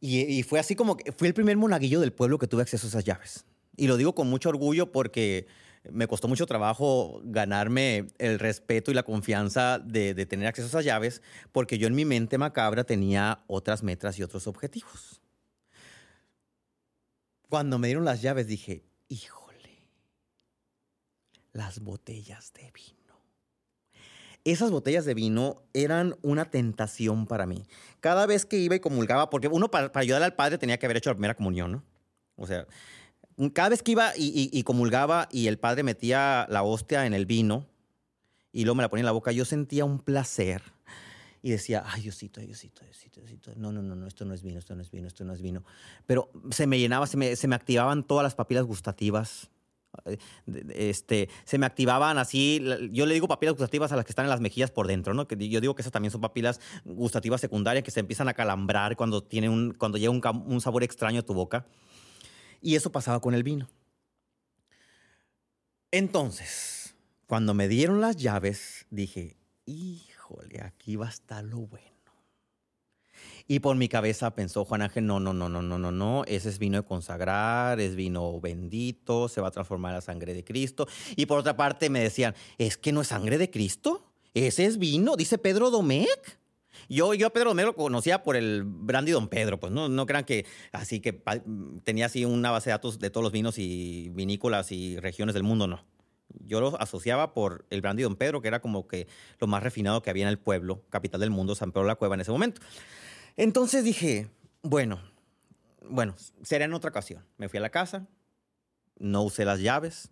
Y, 0.00 0.44
fue 0.44 0.60
así 0.60 0.76
como 0.76 0.96
que 0.96 1.10
fui 1.10 1.26
el 1.26 1.34
primer 1.34 1.56
monaguillo 1.56 1.98
del 1.98 2.12
pueblo 2.12 2.38
que 2.38 2.46
tuve 2.46 2.62
acceso 2.62 2.86
a 2.86 2.90
esas 2.90 3.04
llaves. 3.04 3.44
Y 3.76 3.88
lo 3.88 3.96
digo 3.96 4.14
con 4.14 4.30
mucho 4.30 4.48
orgullo 4.48 4.92
porque 4.92 5.48
me 5.90 6.06
costó 6.06 6.28
mucho 6.28 6.46
trabajo 6.46 7.20
ganarme 7.24 8.06
el 8.18 8.38
respeto 8.38 8.92
y 8.92 8.94
la 8.94 9.02
confianza 9.02 9.80
de, 9.80 10.14
de 10.14 10.26
tener 10.26 10.46
acceso 10.46 10.66
a 10.66 10.68
esas 10.68 10.84
llaves, 10.84 11.22
porque 11.50 11.78
yo 11.78 11.88
en 11.88 11.96
mi 11.96 12.04
mente 12.04 12.38
macabra 12.38 12.84
tenía 12.84 13.42
otras 13.48 13.82
metas 13.82 14.18
y 14.18 14.22
otros 14.22 14.46
objetivos. 14.46 15.20
Cuando 17.48 17.78
me 17.78 17.88
dieron 17.88 18.04
las 18.04 18.22
llaves 18.22 18.46
dije, 18.46 18.84
híjole, 19.08 19.88
las 21.52 21.80
botellas 21.80 22.52
de 22.52 22.70
vino. 22.70 22.97
Esas 24.50 24.70
botellas 24.70 25.04
de 25.04 25.12
vino 25.12 25.62
eran 25.74 26.16
una 26.22 26.46
tentación 26.46 27.26
para 27.26 27.44
mí. 27.44 27.64
Cada 28.00 28.24
vez 28.24 28.46
que 28.46 28.56
iba 28.56 28.74
y 28.74 28.80
comulgaba, 28.80 29.28
porque 29.28 29.46
uno 29.46 29.70
para, 29.70 29.90
ayudar 29.92 30.22
al 30.22 30.36
padre 30.36 30.56
tenía 30.56 30.78
que 30.78 30.86
haber 30.86 30.96
hecho 30.96 31.10
la 31.10 31.16
primera 31.16 31.34
comunión, 31.34 31.72
¿no? 31.72 31.84
O 32.34 32.46
sea, 32.46 32.66
cada 33.52 33.68
vez 33.68 33.82
que 33.82 33.92
iba 33.92 34.12
y, 34.16 34.62
comulgaba 34.62 35.28
y 35.30 35.48
el 35.48 35.58
padre 35.58 35.82
metía 35.82 36.46
la 36.48 36.62
hostia 36.62 37.04
en 37.04 37.12
el 37.12 37.26
vino 37.26 37.66
y 38.50 38.64
luego 38.64 38.76
me 38.76 38.82
la 38.82 38.88
ponía 38.88 39.02
en 39.02 39.06
la 39.06 39.12
boca, 39.12 39.32
yo 39.32 39.44
sentía 39.44 39.84
un 39.84 39.98
placer 39.98 40.62
y 41.42 41.50
decía, 41.50 41.84
ay, 41.84 42.00
Diosito, 42.00 42.40
Diosito, 42.40 42.82
Diosito, 42.86 43.20
Diosito, 43.20 43.52
no, 43.54 43.70
no, 43.70 43.82
no, 43.82 43.96
no, 43.96 44.06
esto 44.06 44.24
no 44.24 44.32
es 44.32 44.42
vino, 44.42 44.58
esto 44.58 44.74
no 44.74 44.80
es 44.80 44.90
vino, 44.90 45.08
esto 45.08 45.24
no 45.24 45.34
es 45.34 45.42
vino. 45.42 45.62
Pero 46.06 46.30
se 46.52 46.66
me 46.66 46.78
llenaba, 46.78 47.06
se 47.06 47.18
me 47.18 47.54
activaban 47.54 48.02
todas 48.02 48.24
las 48.24 48.34
papilas 48.34 48.64
gustativas. 48.64 49.50
Este, 50.74 51.28
se 51.44 51.58
me 51.58 51.66
activaban 51.66 52.18
así, 52.18 52.62
yo 52.92 53.06
le 53.06 53.14
digo 53.14 53.26
papilas 53.26 53.54
gustativas 53.54 53.90
a 53.92 53.96
las 53.96 54.04
que 54.04 54.12
están 54.12 54.26
en 54.26 54.30
las 54.30 54.40
mejillas 54.40 54.70
por 54.70 54.86
dentro, 54.86 55.14
¿no? 55.14 55.26
Que 55.26 55.48
yo 55.48 55.60
digo 55.60 55.74
que 55.74 55.82
esas 55.82 55.92
también 55.92 56.10
son 56.10 56.20
papilas 56.20 56.60
gustativas 56.84 57.40
secundarias 57.40 57.84
que 57.84 57.90
se 57.90 58.00
empiezan 58.00 58.28
a 58.28 58.34
calambrar 58.34 58.96
cuando, 58.96 59.22
tiene 59.22 59.48
un, 59.48 59.74
cuando 59.74 59.98
llega 59.98 60.10
un, 60.10 60.22
un 60.46 60.60
sabor 60.60 60.82
extraño 60.82 61.20
a 61.20 61.24
tu 61.24 61.34
boca. 61.34 61.66
Y 62.60 62.74
eso 62.74 62.90
pasaba 62.92 63.20
con 63.20 63.34
el 63.34 63.42
vino. 63.42 63.68
Entonces, 65.90 66.94
cuando 67.26 67.54
me 67.54 67.68
dieron 67.68 68.00
las 68.00 68.16
llaves, 68.16 68.86
dije, 68.90 69.36
híjole, 69.64 70.62
aquí 70.62 70.96
va 70.96 71.06
a 71.06 71.10
estar 71.10 71.44
lo 71.44 71.58
bueno. 71.58 71.97
Y 73.50 73.60
por 73.60 73.76
mi 73.76 73.88
cabeza 73.88 74.34
pensó 74.34 74.66
Juan 74.66 74.82
Ángel, 74.82 75.06
no, 75.06 75.20
no, 75.20 75.32
no, 75.32 75.48
no, 75.48 75.62
no, 75.62 75.78
no, 75.78 75.90
no, 75.90 76.24
ese 76.26 76.50
es 76.50 76.58
vino 76.58 76.76
de 76.76 76.86
consagrar, 76.86 77.80
es 77.80 77.96
vino 77.96 78.38
bendito, 78.40 79.26
se 79.28 79.40
va 79.40 79.48
a 79.48 79.50
transformar 79.50 79.94
la 79.94 80.02
sangre 80.02 80.34
de 80.34 80.44
Cristo. 80.44 80.86
Y 81.16 81.24
por 81.24 81.38
otra 81.38 81.56
parte 81.56 81.88
me 81.88 82.00
decían, 82.00 82.34
es 82.58 82.76
que 82.76 82.92
no 82.92 83.00
es 83.00 83.08
sangre 83.08 83.38
de 83.38 83.48
Cristo, 83.48 84.12
ese 84.34 84.66
es 84.66 84.78
vino, 84.78 85.16
dice 85.16 85.38
Pedro 85.38 85.70
Domecq. 85.70 86.38
Yo, 86.90 87.14
yo 87.14 87.28
a 87.28 87.30
Pedro 87.30 87.50
Domecq 87.50 87.68
lo 87.68 87.74
conocía 87.74 88.22
por 88.22 88.36
el 88.36 88.64
brandy 88.64 89.12
Don 89.12 89.28
Pedro, 89.28 89.58
pues 89.58 89.72
no, 89.72 89.88
no 89.88 90.04
crean 90.04 90.24
que 90.24 90.44
así 90.72 91.00
que 91.00 91.22
tenía 91.84 92.04
así 92.04 92.26
una 92.26 92.50
base 92.50 92.68
de 92.68 92.74
datos 92.74 92.98
de 92.98 93.08
todos 93.08 93.24
los 93.24 93.32
vinos 93.32 93.58
y 93.58 94.10
vinícolas 94.10 94.72
y 94.72 95.00
regiones 95.00 95.32
del 95.32 95.42
mundo, 95.42 95.66
no. 95.66 95.82
Yo 96.44 96.60
lo 96.60 96.78
asociaba 96.80 97.32
por 97.32 97.64
el 97.70 97.80
brandy 97.80 98.02
Don 98.02 98.16
Pedro, 98.16 98.42
que 98.42 98.48
era 98.48 98.60
como 98.60 98.86
que 98.86 99.06
lo 99.40 99.46
más 99.46 99.62
refinado 99.62 100.02
que 100.02 100.10
había 100.10 100.24
en 100.24 100.28
el 100.28 100.38
pueblo, 100.38 100.82
capital 100.90 101.20
del 101.20 101.30
mundo, 101.30 101.54
San 101.54 101.72
Pedro 101.72 101.84
de 101.84 101.88
la 101.88 101.94
Cueva 101.94 102.14
en 102.14 102.20
ese 102.20 102.30
momento. 102.30 102.60
Entonces 103.38 103.84
dije, 103.84 104.28
bueno, 104.62 105.00
bueno, 105.88 106.16
será 106.42 106.64
en 106.64 106.74
otra 106.74 106.90
ocasión. 106.90 107.24
Me 107.36 107.48
fui 107.48 107.58
a 107.58 107.62
la 107.62 107.70
casa, 107.70 108.08
no 108.98 109.22
usé 109.22 109.44
las 109.44 109.60
llaves. 109.60 110.10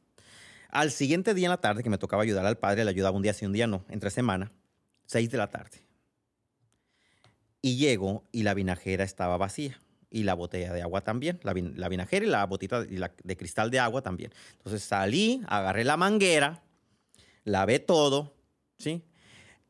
Al 0.70 0.92
siguiente 0.92 1.34
día 1.34 1.46
en 1.46 1.50
la 1.50 1.60
tarde, 1.60 1.82
que 1.82 1.90
me 1.90 1.98
tocaba 1.98 2.22
ayudar 2.22 2.46
al 2.46 2.56
padre, 2.56 2.84
le 2.84 2.90
ayudaba 2.90 3.16
un 3.16 3.22
día 3.22 3.34
sí, 3.34 3.44
un 3.44 3.52
día 3.52 3.66
no, 3.66 3.84
entre 3.88 4.10
semana, 4.10 4.52
seis 5.06 5.28
de 5.28 5.38
la 5.38 5.50
tarde. 5.50 5.84
Y 7.62 7.78
llego 7.78 8.24
y 8.30 8.44
la 8.44 8.54
vinajera 8.54 9.02
estaba 9.02 9.36
vacía. 9.36 9.80
Y 10.08 10.22
la 10.22 10.34
botella 10.34 10.72
de 10.72 10.82
agua 10.82 11.00
también. 11.00 11.40
La, 11.42 11.52
vin- 11.52 11.74
vinajera 11.88 12.24
y 12.24 12.28
la 12.28 12.46
botita 12.46 12.86
la- 12.90 13.12
de 13.24 13.36
cristal 13.36 13.72
de 13.72 13.80
agua 13.80 14.02
también. 14.02 14.32
Entonces 14.52 14.84
salí, 14.84 15.42
agarré 15.48 15.82
la 15.82 15.96
manguera, 15.96 16.62
lavé 17.42 17.80
todo, 17.80 18.36
¿sí? 18.78 19.02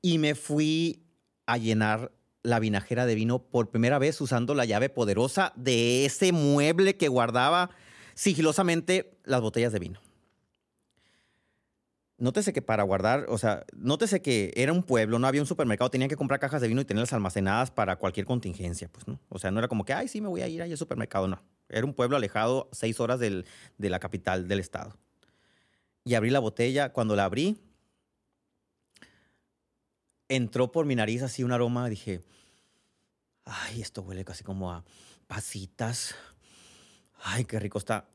Y 0.02 0.18
me 0.18 0.34
fui 0.34 1.06
a 1.46 1.56
llenar 1.56 2.12
la 2.46 2.60
vinajera 2.60 3.06
de 3.06 3.14
vino 3.16 3.40
por 3.40 3.70
primera 3.70 3.98
vez 3.98 4.20
usando 4.20 4.54
la 4.54 4.64
llave 4.64 4.88
poderosa 4.88 5.52
de 5.56 6.06
ese 6.06 6.30
mueble 6.32 6.96
que 6.96 7.08
guardaba 7.08 7.70
sigilosamente 8.14 9.18
las 9.24 9.40
botellas 9.40 9.72
de 9.72 9.80
vino. 9.80 10.00
Nótese 12.18 12.52
que 12.52 12.62
para 12.62 12.82
guardar, 12.84 13.26
o 13.28 13.36
sea, 13.36 13.66
nótese 13.76 14.22
que 14.22 14.52
era 14.56 14.72
un 14.72 14.82
pueblo, 14.84 15.18
no 15.18 15.26
había 15.26 15.42
un 15.42 15.46
supermercado, 15.46 15.90
tenían 15.90 16.08
que 16.08 16.16
comprar 16.16 16.40
cajas 16.40 16.62
de 16.62 16.68
vino 16.68 16.80
y 16.80 16.84
tenerlas 16.86 17.12
almacenadas 17.12 17.70
para 17.70 17.96
cualquier 17.96 18.24
contingencia, 18.24 18.88
pues, 18.90 19.06
¿no? 19.06 19.20
O 19.28 19.38
sea, 19.38 19.50
no 19.50 19.58
era 19.58 19.68
como 19.68 19.84
que, 19.84 19.92
ay, 19.92 20.08
sí, 20.08 20.20
me 20.22 20.28
voy 20.28 20.40
a 20.40 20.48
ir 20.48 20.62
ahí 20.62 20.70
al 20.70 20.78
supermercado, 20.78 21.28
no. 21.28 21.42
Era 21.68 21.84
un 21.84 21.92
pueblo 21.92 22.16
alejado 22.16 22.68
seis 22.72 23.00
horas 23.00 23.18
del- 23.18 23.44
de 23.76 23.90
la 23.90 23.98
capital 23.98 24.48
del 24.48 24.60
estado. 24.60 24.96
Y 26.04 26.14
abrí 26.14 26.30
la 26.30 26.38
botella, 26.38 26.92
cuando 26.92 27.16
la 27.16 27.24
abrí, 27.24 27.58
entró 30.28 30.72
por 30.72 30.86
mi 30.86 30.94
nariz 30.94 31.22
así 31.22 31.44
un 31.44 31.52
aroma, 31.52 31.88
dije, 31.88 32.22
ay, 33.46 33.80
esto 33.80 34.02
huele 34.02 34.24
casi 34.24 34.44
como 34.44 34.72
a 34.72 34.84
pasitas. 35.26 36.14
Ay, 37.22 37.44
qué 37.44 37.58
rico 37.58 37.78
está. 37.78 38.08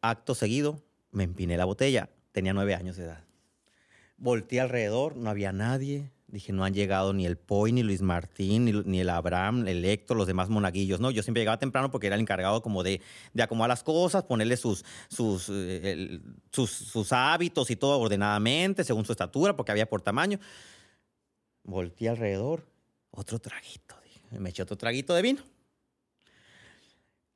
Acto 0.00 0.34
seguido, 0.34 0.82
me 1.10 1.24
empiné 1.24 1.56
la 1.56 1.64
botella. 1.64 2.08
Tenía 2.32 2.54
nueve 2.54 2.74
años 2.74 2.96
de 2.96 3.04
edad. 3.04 3.24
Volté 4.16 4.60
alrededor, 4.60 5.16
no 5.16 5.28
había 5.28 5.52
nadie. 5.52 6.10
Dije, 6.28 6.52
no 6.52 6.64
han 6.64 6.74
llegado 6.74 7.14
ni 7.14 7.24
el 7.24 7.38
Poi, 7.38 7.72
ni 7.72 7.82
Luis 7.82 8.02
Martín, 8.02 8.66
ni, 8.66 8.72
ni 8.72 9.00
el 9.00 9.08
Abraham, 9.08 9.66
el 9.66 9.82
Héctor, 9.84 10.16
los 10.16 10.26
demás 10.26 10.50
monaguillos, 10.50 11.00
¿no? 11.00 11.10
Yo 11.10 11.22
siempre 11.22 11.40
llegaba 11.40 11.58
temprano 11.58 11.90
porque 11.90 12.06
era 12.06 12.16
el 12.16 12.20
encargado 12.20 12.60
como 12.60 12.82
de, 12.82 13.00
de 13.32 13.42
acomodar 13.42 13.70
las 13.70 13.82
cosas, 13.82 14.24
ponerle 14.24 14.58
sus, 14.58 14.84
sus, 15.08 15.48
eh, 15.50 16.20
sus, 16.52 16.70
sus 16.70 17.12
hábitos 17.12 17.70
y 17.70 17.76
todo 17.76 17.98
ordenadamente, 17.98 18.84
según 18.84 19.06
su 19.06 19.12
estatura, 19.12 19.56
porque 19.56 19.72
había 19.72 19.88
por 19.88 20.02
tamaño. 20.02 20.38
Volté 21.64 22.10
alrededor, 22.10 22.68
otro 23.10 23.38
traguito. 23.38 23.98
Me 24.30 24.50
eché 24.50 24.62
otro 24.62 24.76
traguito 24.76 25.14
de 25.14 25.22
vino. 25.22 25.42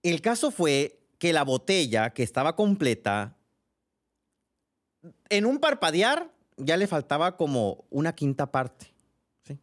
El 0.02 0.20
caso 0.20 0.50
fue 0.50 0.98
que 1.18 1.32
la 1.32 1.44
botella, 1.44 2.10
que 2.10 2.22
estaba 2.22 2.56
completa, 2.56 3.36
en 5.28 5.46
un 5.46 5.58
parpadear 5.58 6.30
ya 6.56 6.76
le 6.76 6.86
faltaba 6.86 7.36
como 7.36 7.84
una 7.90 8.14
quinta 8.14 8.50
parte. 8.50 8.92
¿sí? 9.44 9.58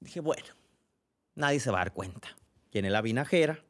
Dije, 0.00 0.20
bueno, 0.20 0.46
nadie 1.34 1.60
se 1.60 1.70
va 1.70 1.80
a 1.80 1.84
dar 1.84 1.92
cuenta. 1.92 2.36
Llené 2.70 2.90
la 2.90 3.02
vinajera, 3.02 3.64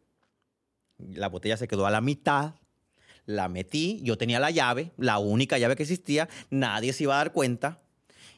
la 0.99 1.29
botella 1.29 1.57
se 1.57 1.69
quedó 1.69 1.87
a 1.87 1.91
la 1.91 2.01
mitad, 2.01 2.55
la 3.27 3.49
metí, 3.49 4.01
yo 4.03 4.19
tenía 4.19 4.41
la 4.41 4.51
llave, 4.51 4.93
la 4.97 5.19
única 5.19 5.59
llave 5.59 5.77
que 5.77 5.83
existía, 5.83 6.29
nadie 6.51 6.93
se 6.93 7.05
iba 7.05 7.15
a 7.15 7.19
dar 7.19 7.33
cuenta. 7.33 7.81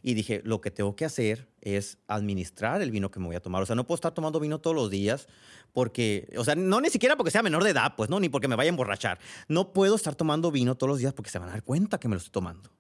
Y 0.07 0.13
dije, 0.13 0.43
lo 0.45 0.61
que 0.61 0.71
tengo 0.71 0.95
que 0.95 1.07
hacer 1.07 1.49
es 1.63 1.97
administrar 2.09 2.83
el 2.83 2.91
vino 2.91 3.11
que 3.11 3.19
me 3.19 3.27
voy 3.27 3.37
a 3.37 3.41
tomar. 3.41 3.63
O 3.63 3.67
sea, 3.67 3.75
no 3.75 3.87
puedo 3.87 3.95
estar 3.95 4.13
tomando 4.13 4.39
vino 4.39 4.61
todos 4.61 4.77
los 4.77 4.91
días 4.91 5.29
porque, 5.73 6.31
o 6.37 6.45
sea, 6.45 6.55
no 6.55 6.83
ni 6.83 6.91
siquiera 6.91 7.17
porque 7.17 7.31
sea 7.31 7.43
menor 7.43 7.65
de 7.65 7.71
edad, 7.71 7.95
pues, 7.97 8.11
no, 8.11 8.21
ni 8.21 8.29
porque 8.29 8.47
me 8.47 8.55
vaya 8.55 8.69
a 8.69 8.73
emborrachar. 8.73 9.19
No 9.49 9.73
puedo 9.73 9.97
estar 9.97 10.15
tomando 10.15 10.51
vino 10.51 10.75
todos 10.75 10.91
los 10.91 10.99
días 10.99 11.15
porque 11.15 11.31
se 11.31 11.39
van 11.39 11.49
a 11.49 11.53
dar 11.53 11.63
cuenta 11.63 11.99
que 11.99 12.09
me 12.09 12.17
lo 12.17 12.19
estoy 12.19 12.33
tomando. 12.33 12.71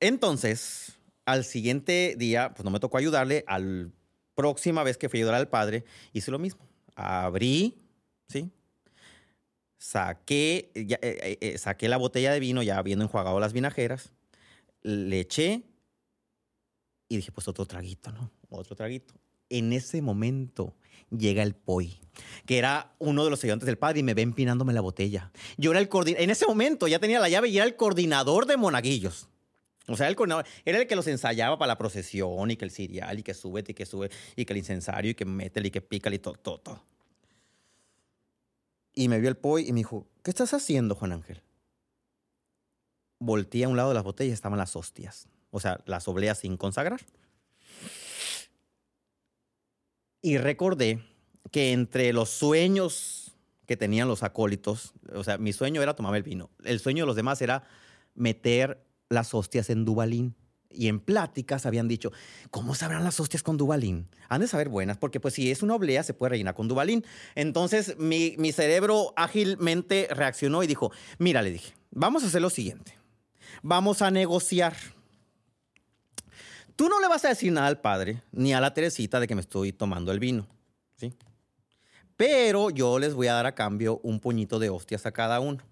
Entonces, 0.00 0.98
al 1.26 1.44
siguiente 1.44 2.16
día, 2.18 2.52
pues 2.52 2.64
no 2.64 2.72
me 2.72 2.80
tocó 2.80 2.98
ayudarle. 2.98 3.44
Al 3.46 3.92
próxima 4.34 4.82
vez 4.82 4.98
que 4.98 5.08
fui 5.08 5.20
a 5.20 5.22
ayudar 5.22 5.36
al 5.36 5.48
padre, 5.48 5.84
hice 6.12 6.32
lo 6.32 6.40
mismo. 6.40 6.68
Abrí, 6.96 7.78
¿sí? 8.26 8.50
Saqué, 9.78 10.72
ya, 10.74 10.98
eh, 11.02 11.38
eh, 11.40 11.56
saqué 11.56 11.88
la 11.88 11.98
botella 11.98 12.32
de 12.32 12.40
vino 12.40 12.64
ya 12.64 12.78
habiendo 12.78 13.04
enjuagado 13.04 13.38
las 13.38 13.52
vinajeras, 13.52 14.12
le 14.82 15.20
eché 15.20 15.62
y 17.08 17.16
dije, 17.16 17.32
pues 17.32 17.48
otro 17.48 17.66
traguito, 17.66 18.12
¿no? 18.12 18.30
Otro 18.48 18.76
traguito. 18.76 19.14
En 19.48 19.72
ese 19.72 20.00
momento 20.00 20.76
llega 21.10 21.42
el 21.42 21.54
Poi, 21.54 21.98
que 22.46 22.58
era 22.58 22.94
uno 22.98 23.24
de 23.24 23.30
los 23.30 23.42
ayudantes 23.42 23.66
del 23.66 23.78
padre 23.78 24.00
y 24.00 24.02
me 24.02 24.14
ve 24.14 24.22
empinándome 24.22 24.72
la 24.72 24.80
botella. 24.80 25.32
Yo 25.56 25.72
era 25.72 25.80
el 25.80 25.88
coordinador, 25.88 26.22
en 26.22 26.30
ese 26.30 26.46
momento 26.46 26.86
ya 26.86 26.98
tenía 26.98 27.18
la 27.18 27.28
llave 27.28 27.48
y 27.48 27.56
era 27.56 27.66
el 27.66 27.76
coordinador 27.76 28.46
de 28.46 28.56
monaguillos. 28.56 29.28
O 29.88 29.96
sea, 29.96 30.06
el 30.08 30.14
coordinador 30.14 30.46
era 30.64 30.78
el 30.78 30.86
que 30.86 30.94
los 30.94 31.08
ensayaba 31.08 31.58
para 31.58 31.68
la 31.68 31.78
procesión 31.78 32.50
y 32.50 32.56
que 32.56 32.64
el 32.64 32.70
cirial 32.70 33.18
y 33.18 33.22
que 33.24 33.34
sube 33.34 33.64
y 33.66 33.74
que 33.74 33.86
sube 33.86 34.10
y 34.36 34.44
que 34.44 34.52
el 34.52 34.58
incensario 34.58 35.10
y 35.10 35.14
que 35.14 35.24
métele 35.24 35.68
y 35.68 35.70
que 35.72 35.80
pícale 35.80 36.16
y 36.16 36.18
todo, 36.20 36.34
todo, 36.34 36.60
todo. 36.60 36.84
Y 38.94 39.08
me 39.08 39.18
vio 39.18 39.28
el 39.28 39.36
Poi 39.36 39.68
y 39.68 39.72
me 39.72 39.80
dijo, 39.80 40.06
¿qué 40.22 40.30
estás 40.30 40.54
haciendo, 40.54 40.94
Juan 40.94 41.12
Ángel? 41.12 41.42
Volteé 43.20 43.64
a 43.64 43.68
un 43.68 43.76
lado 43.76 43.90
de 43.90 43.94
las 43.94 44.04
botellas 44.04 44.30
y 44.30 44.34
estaban 44.34 44.58
las 44.58 44.74
hostias. 44.74 45.28
O 45.52 45.60
sea, 45.60 45.80
las 45.86 46.08
obleas 46.08 46.38
sin 46.38 46.56
consagrar. 46.56 47.00
Y 50.22 50.38
recordé 50.38 51.02
que 51.50 51.72
entre 51.72 52.12
los 52.12 52.30
sueños 52.30 53.36
que 53.66 53.76
tenían 53.76 54.08
los 54.08 54.22
acólitos, 54.22 54.94
o 55.14 55.24
sea, 55.24 55.38
mi 55.38 55.52
sueño 55.52 55.82
era 55.82 55.94
tomarme 55.94 56.18
el 56.18 56.24
vino. 56.24 56.50
El 56.64 56.80
sueño 56.80 57.04
de 57.04 57.06
los 57.06 57.16
demás 57.16 57.40
era 57.40 57.64
meter 58.14 58.84
las 59.08 59.34
hostias 59.34 59.70
en 59.70 59.84
Dubalín. 59.84 60.34
y 60.72 60.86
en 60.86 61.00
pláticas 61.00 61.66
habían 61.66 61.88
dicho, 61.88 62.12
¿cómo 62.52 62.76
sabrán 62.76 63.02
las 63.02 63.18
hostias 63.18 63.42
con 63.42 63.56
Dubalín? 63.56 64.08
Han 64.28 64.40
de 64.40 64.46
saber 64.46 64.68
buenas, 64.68 64.98
porque 64.98 65.18
pues 65.18 65.34
si 65.34 65.50
es 65.50 65.64
una 65.64 65.74
oblea 65.74 66.04
se 66.04 66.14
puede 66.14 66.30
rellenar 66.30 66.54
con 66.54 66.68
Dubalín. 66.68 67.04
Entonces 67.34 67.98
mi, 67.98 68.36
mi 68.38 68.52
cerebro 68.52 69.12
ágilmente 69.16 70.06
reaccionó 70.10 70.62
y 70.62 70.68
dijo, 70.68 70.92
mira, 71.18 71.42
le 71.42 71.50
dije, 71.50 71.74
vamos 71.90 72.22
a 72.22 72.28
hacer 72.28 72.40
lo 72.40 72.50
siguiente. 72.50 72.99
Vamos 73.62 74.02
a 74.02 74.10
negociar. 74.10 74.74
Tú 76.76 76.88
no 76.88 77.00
le 77.00 77.08
vas 77.08 77.24
a 77.24 77.28
decir 77.28 77.52
nada 77.52 77.66
al 77.66 77.80
padre 77.80 78.22
ni 78.32 78.54
a 78.54 78.60
la 78.60 78.72
Teresita 78.72 79.20
de 79.20 79.28
que 79.28 79.34
me 79.34 79.42
estoy 79.42 79.72
tomando 79.72 80.12
el 80.12 80.18
vino, 80.18 80.46
¿sí? 80.96 81.14
Pero 82.16 82.70
yo 82.70 82.98
les 82.98 83.14
voy 83.14 83.26
a 83.26 83.34
dar 83.34 83.46
a 83.46 83.54
cambio 83.54 84.00
un 84.02 84.20
puñito 84.20 84.58
de 84.58 84.70
hostias 84.70 85.06
a 85.06 85.12
cada 85.12 85.40
uno. 85.40 85.62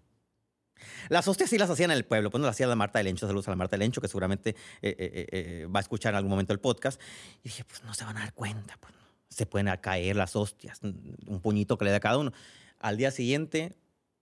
Las 1.08 1.26
hostias 1.28 1.50
sí 1.50 1.58
las 1.58 1.70
hacían 1.70 1.90
en 1.90 1.96
el 1.96 2.04
pueblo, 2.04 2.30
pues 2.30 2.40
no 2.40 2.46
las 2.46 2.56
hacía 2.56 2.66
la 2.66 2.76
Marta 2.76 2.98
de 2.98 3.04
Lencho, 3.04 3.26
saludos 3.26 3.48
a 3.48 3.52
la 3.52 3.56
Marta 3.56 3.76
de 3.76 3.78
Lencho, 3.78 4.00
que 4.00 4.08
seguramente 4.08 4.50
eh, 4.82 4.96
eh, 4.98 5.26
eh, 5.30 5.66
va 5.66 5.80
a 5.80 5.82
escuchar 5.82 6.12
en 6.12 6.16
algún 6.16 6.30
momento 6.30 6.52
el 6.52 6.60
podcast. 6.60 7.00
Y 7.42 7.48
dije, 7.48 7.64
pues 7.64 7.82
no 7.84 7.94
se 7.94 8.04
van 8.04 8.16
a 8.16 8.20
dar 8.20 8.34
cuenta, 8.34 8.76
pues 8.80 8.94
se 9.28 9.46
pueden 9.46 9.74
caer 9.80 10.16
las 10.16 10.36
hostias, 10.36 10.80
un 10.82 11.40
puñito 11.42 11.78
que 11.78 11.84
le 11.84 11.90
da 11.90 11.98
a 11.98 12.00
cada 12.00 12.18
uno. 12.18 12.32
Al 12.78 12.96
día 12.96 13.10
siguiente 13.10 13.76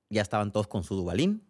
ya 0.09 0.23
estaban 0.23 0.53
todos 0.53 0.67
con 0.67 0.85
su 0.85 0.95
dubalín, 0.95 1.43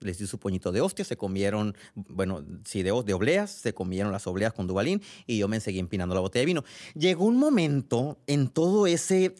les 0.00 0.18
di 0.18 0.26
su 0.26 0.38
puñito 0.38 0.72
de 0.72 0.80
hostias, 0.80 1.08
se 1.08 1.16
comieron, 1.16 1.76
bueno, 1.94 2.44
sí, 2.64 2.82
de, 2.82 2.92
obleas, 2.92 3.50
se 3.50 3.74
comieron 3.74 4.12
las 4.12 4.26
obleas 4.26 4.52
con 4.52 4.66
dubalín 4.66 5.02
y 5.26 5.38
yo 5.38 5.48
me 5.48 5.60
seguí 5.60 5.78
empinando 5.78 6.14
la 6.14 6.20
botella 6.20 6.42
de 6.42 6.46
vino. 6.46 6.64
Llegó 6.94 7.24
un 7.24 7.36
momento 7.36 8.18
en 8.26 8.48
todo 8.48 8.86
ese, 8.86 9.34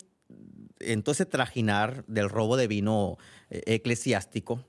en 0.81 1.03
trajinar 1.03 2.05
del 2.07 2.29
robo 2.29 2.57
de 2.57 2.67
vino 2.67 3.19
eclesiástico, 3.51 4.65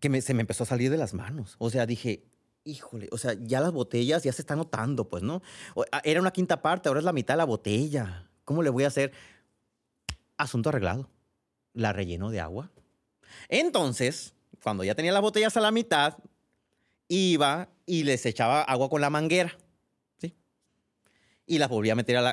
que 0.00 0.22
se 0.22 0.34
me 0.34 0.40
empezó 0.40 0.64
a 0.64 0.66
salir 0.66 0.90
de 0.90 0.96
las 0.96 1.14
manos. 1.14 1.56
O 1.58 1.70
sea, 1.70 1.86
dije, 1.86 2.24
híjole, 2.64 3.08
o 3.12 3.18
sea, 3.18 3.34
ya 3.40 3.60
las 3.60 3.72
botellas 3.72 4.22
ya 4.22 4.32
se 4.32 4.42
están 4.42 4.58
notando, 4.58 5.08
pues, 5.08 5.22
¿no? 5.22 5.42
Era 6.04 6.20
una 6.20 6.30
quinta 6.30 6.62
parte, 6.62 6.88
ahora 6.88 7.00
es 7.00 7.04
la 7.04 7.12
mitad 7.12 7.34
de 7.34 7.38
la 7.38 7.44
botella. 7.44 8.30
¿Cómo 8.44 8.62
le 8.62 8.70
voy 8.70 8.84
a 8.84 8.88
hacer? 8.88 9.12
Asunto 10.36 10.70
arreglado. 10.70 11.08
La 11.72 11.92
relleno 11.92 12.30
de 12.30 12.40
agua. 12.40 12.70
Entonces, 13.48 14.34
cuando 14.62 14.84
ya 14.84 14.94
tenía 14.94 15.12
las 15.12 15.22
botellas 15.22 15.56
a 15.56 15.60
la 15.60 15.70
mitad, 15.70 16.16
iba 17.08 17.68
y 17.86 18.04
les 18.04 18.24
echaba 18.26 18.62
agua 18.62 18.88
con 18.88 19.00
la 19.00 19.10
manguera. 19.10 19.56
¿sí? 20.18 20.34
Y 21.46 21.58
las 21.58 21.68
volvía 21.68 21.92
a 21.92 21.96
meter 21.96 22.16
al, 22.16 22.26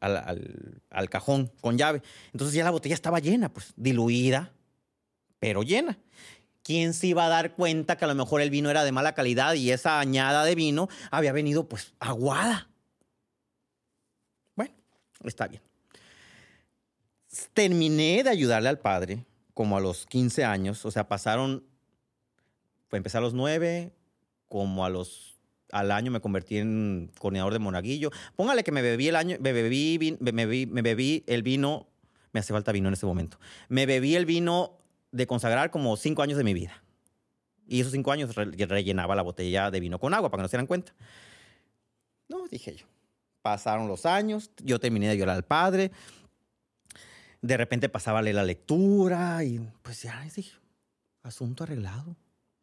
al, 0.00 0.82
al 0.90 1.10
cajón 1.10 1.52
con 1.60 1.78
llave. 1.78 2.02
Entonces 2.32 2.54
ya 2.54 2.64
la 2.64 2.70
botella 2.70 2.94
estaba 2.94 3.18
llena, 3.18 3.52
pues, 3.52 3.72
diluida, 3.76 4.52
pero 5.38 5.62
llena. 5.62 5.98
¿quién 6.62 6.94
se 6.94 7.08
iba 7.08 7.26
a 7.26 7.28
dar 7.28 7.54
cuenta 7.54 7.96
que 7.96 8.04
a 8.04 8.08
lo 8.08 8.14
mejor 8.14 8.40
el 8.40 8.50
vino 8.50 8.70
era 8.70 8.84
de 8.84 8.92
mala 8.92 9.14
calidad 9.14 9.54
y 9.54 9.72
esa 9.72 9.98
añada 9.98 10.44
de 10.44 10.54
vino 10.54 10.88
había 11.10 11.32
venido 11.32 11.68
pues 11.68 11.94
aguada? 11.98 12.68
Bueno, 14.54 14.72
está 15.24 15.48
bien. 15.48 15.62
Terminé 17.54 18.22
de 18.22 18.30
ayudarle 18.30 18.68
al 18.68 18.78
padre 18.78 19.24
como 19.60 19.76
a 19.76 19.80
los 19.80 20.06
15 20.06 20.42
años, 20.42 20.86
o 20.86 20.90
sea, 20.90 21.06
pasaron, 21.06 21.62
pues 22.88 22.98
empecé 22.98 23.18
a 23.18 23.20
los 23.20 23.34
9, 23.34 23.92
como 24.48 24.86
a 24.86 24.88
los 24.88 25.38
al 25.70 25.90
año 25.90 26.10
me 26.10 26.22
convertí 26.22 26.56
en 26.56 27.12
coordinador 27.18 27.52
de 27.52 27.58
monaguillo. 27.58 28.10
Póngale 28.36 28.64
que 28.64 28.72
me 28.72 28.80
bebí 28.80 29.08
el 29.08 29.16
año, 29.16 29.36
me 29.38 29.52
bebí, 29.52 30.16
me 30.18 30.32
bebí, 30.32 30.64
me 30.64 30.80
bebí 30.80 31.24
el 31.26 31.42
vino, 31.42 31.88
me 32.32 32.40
hace 32.40 32.54
falta 32.54 32.72
vino 32.72 32.88
en 32.88 32.94
este 32.94 33.04
momento. 33.04 33.38
Me 33.68 33.84
bebí 33.84 34.16
el 34.16 34.24
vino 34.24 34.78
de 35.12 35.26
consagrar 35.26 35.70
como 35.70 35.94
cinco 35.98 36.22
años 36.22 36.38
de 36.38 36.44
mi 36.44 36.54
vida. 36.54 36.82
Y 37.68 37.80
esos 37.82 37.92
cinco 37.92 38.12
años 38.12 38.34
rellenaba 38.34 39.14
la 39.14 39.20
botella 39.20 39.70
de 39.70 39.78
vino 39.78 39.98
con 39.98 40.14
agua 40.14 40.30
para 40.30 40.40
que 40.40 40.44
no 40.44 40.48
se 40.48 40.56
dieran 40.56 40.68
cuenta. 40.68 40.94
No, 42.30 42.48
dije 42.48 42.76
yo. 42.76 42.86
Pasaron 43.42 43.88
los 43.88 44.06
años, 44.06 44.52
yo 44.64 44.80
terminé 44.80 45.08
de 45.08 45.18
llorar 45.18 45.36
al 45.36 45.44
padre. 45.44 45.90
De 47.42 47.56
repente 47.56 47.88
pasaba 47.88 48.22
la 48.22 48.44
lectura 48.44 49.42
y 49.44 49.60
pues 49.82 50.02
ya 50.02 50.22
dije, 50.34 50.52
asunto 51.22 51.64
arreglado, 51.64 52.16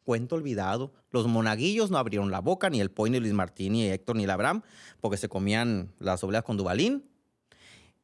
cuento 0.04 0.36
olvidado. 0.36 0.92
Los 1.10 1.26
monaguillos 1.26 1.90
no 1.90 1.98
abrieron 1.98 2.30
la 2.30 2.40
boca, 2.40 2.70
ni 2.70 2.80
el 2.80 2.90
Poy, 2.90 3.10
ni 3.10 3.20
Luis 3.20 3.32
Martín, 3.32 3.72
ni 3.72 3.88
Héctor, 3.88 4.16
ni 4.16 4.26
Labram, 4.26 4.62
porque 5.00 5.16
se 5.16 5.28
comían 5.28 5.92
las 5.98 6.22
obleas 6.22 6.44
con 6.44 6.56
Dubalín. 6.56 7.04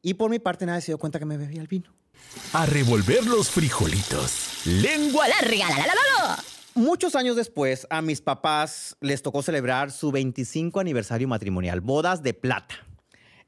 Y 0.03 0.15
por 0.15 0.31
mi 0.31 0.39
parte 0.39 0.67
nadie 0.67 0.83
se 0.83 0.93
dio 0.93 0.99
cuenta 0.99 1.19
que 1.19 1.25
me 1.25 1.37
bebía 1.37 1.61
el 1.61 1.69
vino. 1.69 1.95
A 2.53 2.67
revolver 2.67 3.25
los 3.25 3.51
frijolitos. 3.51 4.67
Lengua 4.67 5.29
larga. 5.29 5.69
La, 5.71 5.87
la, 5.87 5.95
la, 5.95 6.45
Muchos 6.75 7.15
años 7.15 7.37
después, 7.37 7.87
a 7.89 8.03
mis 8.03 8.21
papás 8.21 8.97
les 9.01 9.23
tocó 9.23 9.43
celebrar 9.43 9.93
su 9.93 10.11
25 10.11 10.81
aniversario 10.81 11.29
matrimonial, 11.29 11.81
bodas 11.81 12.25
de 12.25 12.35
plata. 12.35 12.75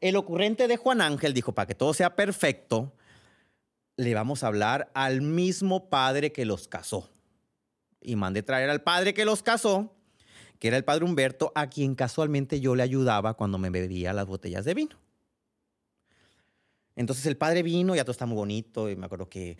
El 0.00 0.14
ocurrente 0.14 0.68
de 0.68 0.76
Juan 0.76 1.00
Ángel 1.00 1.34
dijo, 1.34 1.52
para 1.52 1.66
que 1.66 1.74
todo 1.74 1.92
sea 1.92 2.14
perfecto, 2.14 2.92
le 3.96 4.14
vamos 4.14 4.42
a 4.42 4.48
hablar 4.48 4.90
al 4.94 5.22
mismo 5.22 5.88
padre 5.88 6.32
que 6.32 6.44
los 6.44 6.68
casó. 6.68 7.10
Y 8.00 8.16
mandé 8.16 8.42
traer 8.42 8.70
al 8.70 8.82
padre 8.82 9.14
que 9.14 9.24
los 9.24 9.42
casó, 9.42 9.96
que 10.58 10.68
era 10.68 10.76
el 10.76 10.84
padre 10.84 11.04
Humberto, 11.04 11.52
a 11.54 11.68
quien 11.68 11.94
casualmente 11.94 12.60
yo 12.60 12.74
le 12.74 12.82
ayudaba 12.82 13.34
cuando 13.34 13.58
me 13.58 13.70
bebía 13.70 14.12
las 14.12 14.26
botellas 14.26 14.64
de 14.64 14.74
vino. 14.74 14.96
Entonces 16.96 17.26
el 17.26 17.36
padre 17.36 17.62
vino, 17.62 17.94
ya 17.94 18.04
todo 18.04 18.12
está 18.12 18.24
muy 18.24 18.36
bonito, 18.36 18.88
y 18.88 18.96
me 18.96 19.04
acuerdo 19.04 19.28
que 19.28 19.58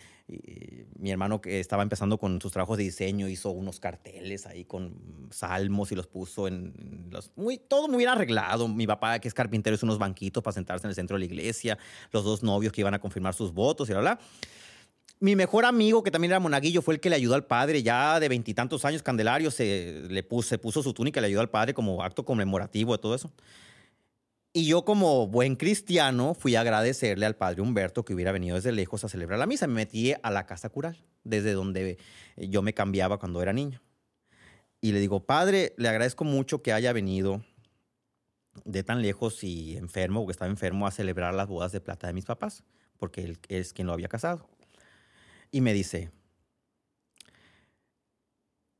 mi 0.97 1.11
hermano 1.11 1.39
que 1.39 1.59
estaba 1.59 1.83
empezando 1.83 2.17
con 2.17 2.41
sus 2.41 2.51
trabajos 2.51 2.79
de 2.79 2.83
diseño 2.83 3.27
hizo 3.29 3.51
unos 3.51 3.79
carteles 3.79 4.47
ahí 4.47 4.65
con 4.65 5.29
salmos 5.29 5.91
y 5.91 5.95
los 5.95 6.07
puso 6.07 6.47
en 6.47 7.07
los, 7.11 7.31
muy, 7.35 7.59
todo 7.59 7.87
muy 7.87 7.99
bien 7.99 8.09
arreglado. 8.09 8.67
Mi 8.67 8.87
papá, 8.87 9.19
que 9.19 9.27
es 9.27 9.35
carpintero, 9.35 9.75
hizo 9.75 9.85
unos 9.85 9.99
banquitos 9.99 10.43
para 10.43 10.55
sentarse 10.55 10.87
en 10.87 10.89
el 10.89 10.95
centro 10.95 11.15
de 11.15 11.19
la 11.19 11.25
iglesia, 11.25 11.77
los 12.11 12.23
dos 12.23 12.41
novios 12.41 12.73
que 12.73 12.81
iban 12.81 12.95
a 12.95 12.99
confirmar 12.99 13.35
sus 13.35 13.53
votos 13.53 13.87
y 13.89 13.93
bla, 13.93 14.01
bla. 14.01 14.19
Mi 15.19 15.35
mejor 15.35 15.65
amigo, 15.65 16.03
que 16.03 16.11
también 16.11 16.31
era 16.31 16.39
monaguillo, 16.39 16.81
fue 16.81 16.95
el 16.95 16.99
que 16.99 17.09
le 17.09 17.15
ayudó 17.15 17.35
al 17.35 17.45
padre, 17.45 17.81
ya 17.81 18.19
de 18.19 18.29
veintitantos 18.29 18.85
años, 18.85 19.01
Candelario, 19.01 19.49
se, 19.49 20.03
le 20.09 20.23
puso, 20.23 20.49
se 20.49 20.57
puso 20.59 20.83
su 20.83 20.93
túnica 20.93 21.21
le 21.21 21.27
ayudó 21.27 21.41
al 21.41 21.49
padre 21.49 21.73
como 21.73 22.03
acto 22.03 22.25
conmemorativo 22.25 22.93
de 22.93 22.99
todo 22.99 23.15
eso. 23.15 23.31
Y 24.53 24.65
yo 24.65 24.85
como 24.85 25.27
buen 25.27 25.55
cristiano 25.55 26.33
fui 26.33 26.55
a 26.55 26.61
agradecerle 26.61 27.25
al 27.25 27.35
padre 27.35 27.61
Humberto 27.61 28.03
que 28.03 28.13
hubiera 28.13 28.31
venido 28.31 28.55
desde 28.55 28.71
lejos 28.71 29.03
a 29.03 29.09
celebrar 29.09 29.37
la 29.37 29.45
misa. 29.45 29.67
Me 29.67 29.75
metí 29.75 30.13
a 30.21 30.31
la 30.31 30.45
casa 30.45 30.69
cural, 30.69 30.97
desde 31.23 31.53
donde 31.53 31.97
yo 32.37 32.61
me 32.61 32.73
cambiaba 32.73 33.19
cuando 33.19 33.41
era 33.41 33.53
niño. 33.53 33.81
Y 34.81 34.91
le 34.91 34.99
digo, 34.99 35.25
padre, 35.25 35.73
le 35.77 35.89
agradezco 35.89 36.23
mucho 36.23 36.61
que 36.61 36.73
haya 36.73 36.93
venido 36.93 37.43
de 38.65 38.83
tan 38.83 39.01
lejos 39.01 39.43
y 39.43 39.77
enfermo, 39.77 40.21
porque 40.21 40.31
estaba 40.31 40.49
enfermo, 40.49 40.87
a 40.87 40.91
celebrar 40.91 41.33
las 41.33 41.47
bodas 41.47 41.71
de 41.71 41.81
plata 41.81 42.07
de 42.07 42.13
mis 42.13 42.25
papás, 42.25 42.63
porque 42.97 43.23
él 43.23 43.39
es 43.49 43.73
quien 43.73 43.87
lo 43.87 43.93
había 43.93 44.07
casado. 44.07 44.49
Y 45.51 45.61
me 45.61 45.73
dice, 45.73 46.11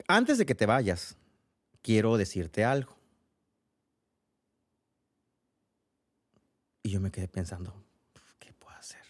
antes 0.07 0.37
de 0.37 0.45
que 0.45 0.55
te 0.55 0.65
vayas, 0.65 1.17
quiero 1.81 2.17
decirte 2.17 2.65
algo. 2.65 2.96
Yo 6.97 7.01
me 7.01 7.11
quedé 7.11 7.27
pensando, 7.27 7.75
¿qué 8.39 8.53
puedo 8.53 8.75
hacer? 8.75 9.03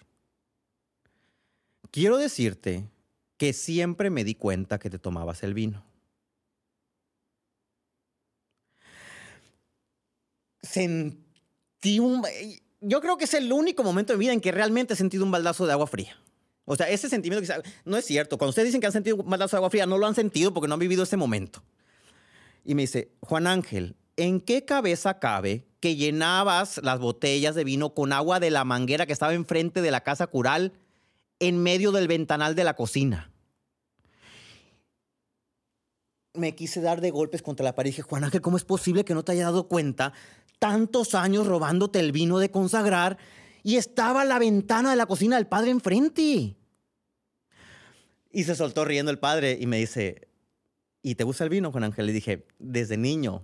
Quiero 1.89 2.17
decirte 2.17 2.89
que 3.38 3.54
siempre 3.54 4.10
me 4.10 4.26
di 4.26 4.36
cuenta 4.36 4.78
que 4.78 4.89
te 4.89 5.00
tomabas 5.00 5.41
el 5.43 5.54
vino. 5.54 5.86
Sentí 10.62 12.00
un... 12.00 12.26
Yo 12.82 13.00
creo 13.00 13.17
que 13.17 13.23
es 13.23 13.34
el 13.36 13.54
único 13.54 13.86
momento 13.86 14.12
de 14.12 14.17
mi 14.17 14.26
vida 14.26 14.34
en 14.34 14.41
que 14.41 14.52
realmente 14.52 14.93
he 14.93 14.97
sentido 14.97 15.23
un 15.23 15.32
baldazo 15.32 15.65
de 15.65 15.71
agua 15.71 15.88
fría. 15.88 16.21
O 16.65 16.76
sea, 16.76 16.89
ese 16.89 17.08
sentimiento 17.08 17.47
que 17.47 17.69
no 17.86 17.95
es 17.95 18.04
cierto. 18.04 18.38
Cuando 18.38 18.50
ustedes 18.50 18.67
dicen 18.67 18.82
que 18.82 18.88
han 18.88 18.93
sentido 18.93 19.15
un 19.15 19.30
baldazo 19.30 19.56
de 19.56 19.60
agua 19.60 19.69
fría, 19.69 19.86
no 19.86 19.97
lo 19.97 20.08
han 20.08 20.15
sentido 20.15 20.54
porque 20.54 20.67
no 20.67 20.73
han 20.73 20.82
vivido 20.82 21.04
ese 21.04 21.15
momento. 21.15 21.63
Y 22.65 22.76
me 22.76 22.82
dice, 22.82 23.13
Juan 23.21 23.47
Ángel, 23.47 23.95
¿en 24.17 24.41
qué 24.41 24.65
cabeza 24.65 25.19
cabe 25.19 25.66
llenabas 25.95 26.80
las 26.84 27.00
botellas 27.00 27.56
de 27.56 27.63
vino 27.63 27.93
con 27.93 28.13
agua 28.13 28.39
de 28.39 28.52
la 28.52 28.63
manguera 28.63 29.06
que 29.06 29.13
estaba 29.13 29.34
enfrente 29.34 29.82
de 29.82 29.91
la 29.91 30.02
casa 30.02 30.28
cural 30.28 30.73
en 31.39 31.62
medio 31.62 31.91
del 31.91 32.08
ventanal 32.08 32.56
de 32.56 32.63
la 32.63 32.76
cocina? 32.76 33.32
Me 36.34 36.56
quise 36.56 36.82
dar 36.82 37.02
de 37.02 37.12
golpes 37.12 37.41
contra 37.41 37.63
la 37.63 37.76
pared 37.76 37.89
y 37.89 37.91
dije, 37.91 38.02
Juan 38.04 38.23
Ángel, 38.23 38.41
¿cómo 38.41 38.58
es 38.58 38.63
posible 38.63 39.06
que 39.06 39.13
no 39.13 39.23
te 39.23 39.32
haya 39.32 39.45
dado 39.45 39.67
cuenta 39.67 40.13
tantos 40.60 41.15
años 41.15 41.47
robándote 41.47 42.00
el 42.00 42.12
vino 42.12 42.39
de 42.39 42.52
consagrar 42.52 43.17
y 43.63 43.78
estaba 43.78 44.26
la 44.26 44.39
ventana 44.39 44.91
de 44.91 44.95
la 44.95 45.06
cocina 45.06 45.38
del 45.38 45.47
padre 45.47 45.71
enfrente? 45.71 46.56
Y 48.32 48.43
se 48.43 48.56
soltó 48.56 48.86
riendo 48.86 49.12
el 49.12 49.19
padre 49.19 49.58
y 49.60 49.65
me 49.65 49.78
dice, 49.78 50.28
¿y 51.02 51.15
te 51.15 51.23
gusta 51.23 51.43
el 51.43 51.50
vino, 51.50 51.71
Juan 51.71 51.86
Ángel? 51.86 52.06
Le 52.06 52.13
dije, 52.13 52.45
desde 52.60 52.97
niño 52.97 53.43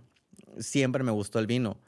siempre 0.60 1.04
me 1.04 1.12
gustó 1.12 1.40
el 1.40 1.48
vino. 1.48 1.80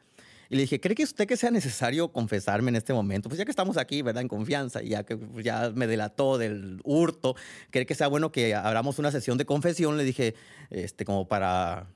Y 0.50 0.56
le 0.56 0.62
dije, 0.62 0.80
¿cree 0.80 0.96
que 0.96 1.04
usted 1.04 1.28
que 1.28 1.38
sea 1.38 1.52
necesario 1.52 2.12
confesarme 2.12 2.70
en 2.70 2.76
este 2.76 2.94
momento? 2.94 3.30
Pues 3.30 3.40
ya 3.40 3.46
que 3.46 3.52
estamos 3.52 3.78
aquí, 3.78 4.02
¿verdad? 4.02 4.22
En 4.22 4.28
confianza, 4.28 4.84
y 4.84 4.90
ya 4.90 5.04
que 5.04 5.18
pues, 5.18 5.44
ya 5.44 5.72
me 5.74 5.88
delató 5.88 6.38
del 6.38 6.80
hurto, 6.84 7.36
¿cree 7.72 7.86
que 7.86 7.96
sea 7.96 8.08
bueno 8.08 8.32
que 8.32 8.56
abramos 8.56 9.00
una 9.00 9.12
sesión 9.12 9.38
de 9.38 9.46
confesión? 9.46 9.98
Le 9.98 10.04
dije, 10.04 10.36
este, 10.70 11.06
como 11.06 11.28
para, 11.28 11.88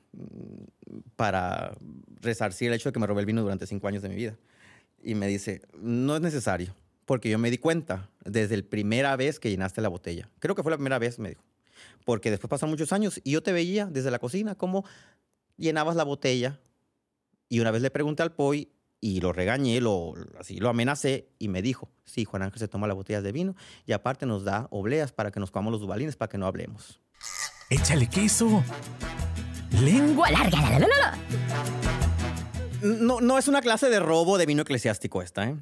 para 1.16 1.76
resarcir 2.22 2.70
el 2.70 2.76
hecho 2.76 2.90
de 2.90 2.94
que 2.94 3.00
me 3.00 3.08
robé 3.08 3.22
el 3.22 3.26
vino 3.26 3.42
durante 3.42 3.68
cinco 3.68 3.88
años 3.88 4.02
de 4.02 4.10
mi 4.10 4.16
vida. 4.16 4.38
Y 5.02 5.16
me 5.16 5.28
dice, 5.28 5.62
no 5.80 6.16
es 6.16 6.22
necesario, 6.22 6.76
porque 7.06 7.30
yo 7.30 7.40
me 7.40 7.52
di 7.52 7.58
cuenta 7.58 8.10
desde 8.26 8.58
la 8.58 8.64
primera 8.64 9.16
vez 9.16 9.40
que 9.40 9.50
llenaste 9.50 9.82
la 9.82 9.90
botella. 9.90 10.30
Creo 10.40 10.56
que 10.56 10.64
fue 10.64 10.72
la 10.72 10.78
primera 10.78 11.00
vez, 11.00 11.20
me 11.20 11.30
dijo. 11.30 11.44
Porque 12.04 12.32
después 12.32 12.50
pasaron 12.50 12.72
muchos 12.72 12.92
años 12.92 13.22
y 13.24 13.32
yo 13.32 13.44
te 13.44 13.54
veía 13.54 13.86
desde 13.86 14.12
la 14.12 14.20
cocina 14.20 14.56
cómo 14.56 14.84
llenabas 15.56 15.96
la 15.96 16.04
botella 16.04 16.60
y 17.50 17.60
una 17.60 17.72
vez 17.72 17.82
le 17.82 17.92
pregunté 17.92 18.24
al 18.24 18.32
Poi 18.32 18.70
y 19.02 19.22
lo 19.22 19.34
regañé, 19.34 19.82
lo, 19.82 20.14
así 20.40 20.58
lo 20.58 20.70
amenacé 20.70 21.30
y 21.40 21.48
me 21.48 21.62
dijo, 21.62 21.90
sí, 22.06 22.26
Juan 22.26 22.44
Ángel 22.44 22.60
se 22.60 22.68
toma 22.68 22.88
las 22.88 22.96
botellas 22.96 23.24
de 23.24 23.32
vino 23.32 23.56
y 23.86 23.94
aparte 23.94 24.26
nos 24.26 24.44
da 24.44 24.68
obleas 24.72 25.12
para 25.12 25.32
que 25.32 25.40
nos 25.40 25.52
comamos 25.52 25.72
los 25.72 25.82
dubalines 25.82 26.16
para 26.16 26.30
que 26.30 26.38
no 26.38 26.46
hablemos. 26.46 27.00
Échale 27.70 28.08
queso. 28.08 28.64
Lengua 29.82 30.32
larga. 30.32 30.80
La, 30.80 30.80
la, 30.80 30.88
la, 30.88 31.18
no, 32.82 33.22
no 33.22 33.38
es 33.38 33.48
una 33.48 33.62
clase 33.62 33.90
de 33.90 34.00
robo 34.00 34.38
de 34.38 34.46
vino 34.46 34.62
eclesiástico 34.62 35.22
esta. 35.22 35.48
¿eh? 35.48 35.56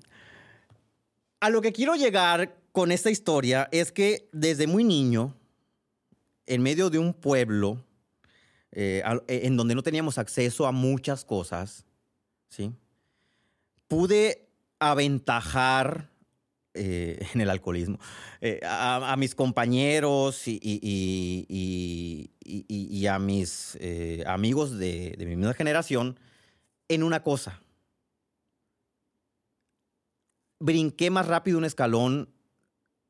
A 1.39 1.49
lo 1.49 1.61
que 1.61 1.71
quiero 1.71 1.95
llegar 1.95 2.55
con 2.71 2.91
esta 2.91 3.09
historia 3.09 3.67
es 3.71 3.91
que 3.91 4.29
desde 4.31 4.67
muy 4.67 4.83
niño, 4.83 5.35
en 6.45 6.61
medio 6.61 6.89
de 6.89 6.99
un 6.99 7.13
pueblo 7.13 7.83
eh, 8.71 9.01
eh, 9.27 9.41
en 9.43 9.57
donde 9.57 9.75
no 9.75 9.83
teníamos 9.83 10.17
acceso 10.17 10.67
a 10.67 10.71
muchas 10.71 11.23
cosas, 11.23 11.85
¿sí? 12.49 12.73
pude 13.87 14.49
aventajar 14.79 16.09
eh, 16.73 17.25
en 17.33 17.41
el 17.41 17.49
alcoholismo 17.49 17.97
a, 18.63 19.15
mis 19.17 19.33
compañeros 19.35 20.43
y, 20.47 22.29
a 23.09 23.19
mis 23.19 23.77
amigos 24.25 24.77
de, 24.77 25.15
de 25.17 25.25
mi 25.25 25.35
misma 25.35 25.53
generación 25.53 26.19
en 26.87 27.03
una 27.03 27.23
cosa. 27.23 27.61
Brinqué 30.59 31.09
más 31.09 31.27
rápido 31.27 31.57
un 31.57 31.65
escalón 31.65 32.29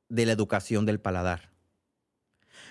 de 0.09 0.25
la 0.25 0.33
educación 0.33 0.85
del 0.85 0.99
paladar. 0.99 1.56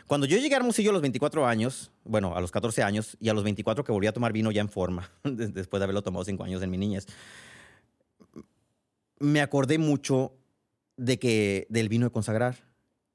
Cuando 0.07 0.27
yo 0.27 0.39
llegué 0.39 0.55
a 0.55 0.59
Hermosillo 0.59 0.91
a 0.91 0.93
los 0.93 1.03
24 1.03 1.47
años, 1.47 1.91
bueno, 2.05 2.37
a 2.37 2.41
los 2.41 2.53
14 2.53 2.83
años, 2.83 3.17
y 3.21 3.29
a 3.29 3.35
los 3.35 3.43
24 3.43 3.83
que 3.83 3.91
volví 3.91 4.07
a 4.07 4.13
tomar 4.13 4.33
vino 4.33 4.53
ya 4.53 4.61
en 4.61 4.69
forma, 4.69 5.11
después 5.25 5.81
de 5.81 5.85
haberlo 5.85 6.03
tomado 6.03 6.25
5 6.25 6.45
años 6.45 6.63
en 6.63 6.71
mi 6.71 6.79
niñez, 6.79 7.07
me 9.19 9.41
acordé 9.41 9.79
mucho 9.79 10.33
de 10.97 11.19
que, 11.19 11.67
del 11.71 11.89
vino 11.89 12.07
de 12.07 12.13
consagrar. 12.13 12.57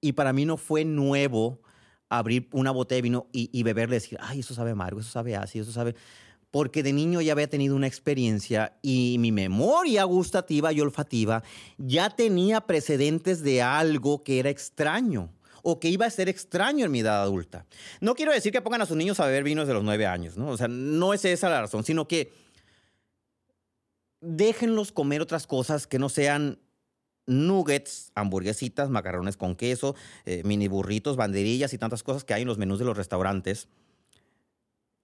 Y 0.01 0.13
para 0.13 0.33
mí 0.33 0.45
no 0.45 0.57
fue 0.57 0.83
nuevo 0.83 1.61
abrir 2.09 2.49
una 2.51 2.71
botella 2.71 2.97
de 2.97 3.01
vino 3.03 3.27
y, 3.31 3.63
beberle 3.63 3.95
y 3.95 3.99
decir, 3.99 4.17
ay, 4.21 4.39
eso 4.41 4.53
sabe 4.53 4.71
amargo, 4.71 4.99
eso 4.99 5.09
sabe 5.09 5.35
ácido, 5.35 5.63
eso 5.63 5.71
sabe... 5.71 5.95
Porque 6.49 6.83
de 6.83 6.91
niño 6.91 7.21
ya 7.21 7.31
había 7.31 7.49
tenido 7.49 7.77
una 7.77 7.87
experiencia 7.87 8.77
y 8.81 9.15
mi 9.19 9.31
memoria 9.31 10.03
gustativa 10.03 10.73
y 10.73 10.81
olfativa 10.81 11.43
ya 11.77 12.09
tenía 12.09 12.59
precedentes 12.59 13.41
de 13.41 13.61
algo 13.61 14.23
que 14.23 14.39
era 14.39 14.49
extraño 14.49 15.29
o 15.63 15.79
que 15.79 15.89
iba 15.89 16.05
a 16.05 16.09
ser 16.09 16.29
extraño 16.29 16.85
en 16.85 16.91
mi 16.91 16.99
edad 16.99 17.21
adulta. 17.21 17.65
No 17.99 18.15
quiero 18.15 18.31
decir 18.31 18.51
que 18.51 18.61
pongan 18.61 18.81
a 18.81 18.85
sus 18.85 18.97
niños 18.97 19.19
a 19.19 19.25
beber 19.25 19.43
vinos 19.43 19.67
de 19.67 19.73
los 19.73 19.83
nueve 19.83 20.05
años, 20.05 20.37
¿no? 20.37 20.49
O 20.49 20.57
sea, 20.57 20.67
no 20.67 21.13
es 21.13 21.25
esa 21.25 21.49
la 21.49 21.61
razón, 21.61 21.83
sino 21.83 22.07
que 22.07 22.31
déjenlos 24.21 24.91
comer 24.91 25.21
otras 25.21 25.47
cosas 25.47 25.87
que 25.87 25.99
no 25.99 26.09
sean 26.09 26.59
nuggets, 27.27 28.11
hamburguesitas, 28.15 28.89
macarrones 28.89 29.37
con 29.37 29.55
queso, 29.55 29.95
eh, 30.25 30.41
mini 30.43 30.67
burritos, 30.67 31.15
banderillas 31.15 31.73
y 31.73 31.77
tantas 31.77 32.03
cosas 32.03 32.23
que 32.23 32.33
hay 32.33 32.43
en 32.43 32.47
los 32.47 32.57
menús 32.57 32.79
de 32.79 32.85
los 32.85 32.97
restaurantes 32.97 33.67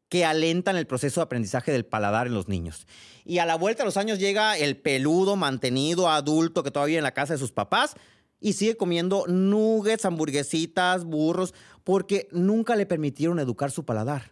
que 0.09 0.23
alentan 0.23 0.77
el 0.77 0.87
proceso 0.87 1.19
de 1.19 1.25
aprendizaje 1.25 1.71
del 1.71 1.85
paladar 1.85 2.27
en 2.27 2.33
los 2.33 2.47
niños. 2.47 2.87
Y 3.25 3.39
a 3.39 3.45
la 3.45 3.55
vuelta 3.55 3.83
de 3.83 3.87
los 3.87 3.97
años 3.97 4.19
llega 4.19 4.57
el 4.57 4.77
peludo, 4.77 5.35
mantenido, 5.35 6.09
adulto 6.09 6.63
que 6.63 6.71
todavía 6.71 6.97
en 6.97 7.03
la 7.03 7.13
casa 7.13 7.33
de 7.33 7.39
sus 7.39 7.51
papás 7.51 7.95
y 8.39 8.53
sigue 8.53 8.77
comiendo 8.77 9.25
nuggets, 9.27 10.05
hamburguesitas, 10.05 11.05
burros, 11.05 11.53
porque 11.83 12.27
nunca 12.31 12.75
le 12.75 12.85
permitieron 12.85 13.39
educar 13.39 13.71
su 13.71 13.85
paladar. 13.85 14.31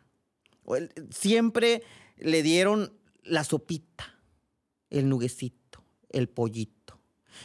Siempre 1.11 1.83
le 2.17 2.43
dieron 2.43 2.93
la 3.23 3.43
sopita, 3.43 4.19
el 4.89 5.09
nuguecito, 5.09 5.83
el 6.09 6.29
pollito. 6.29 6.99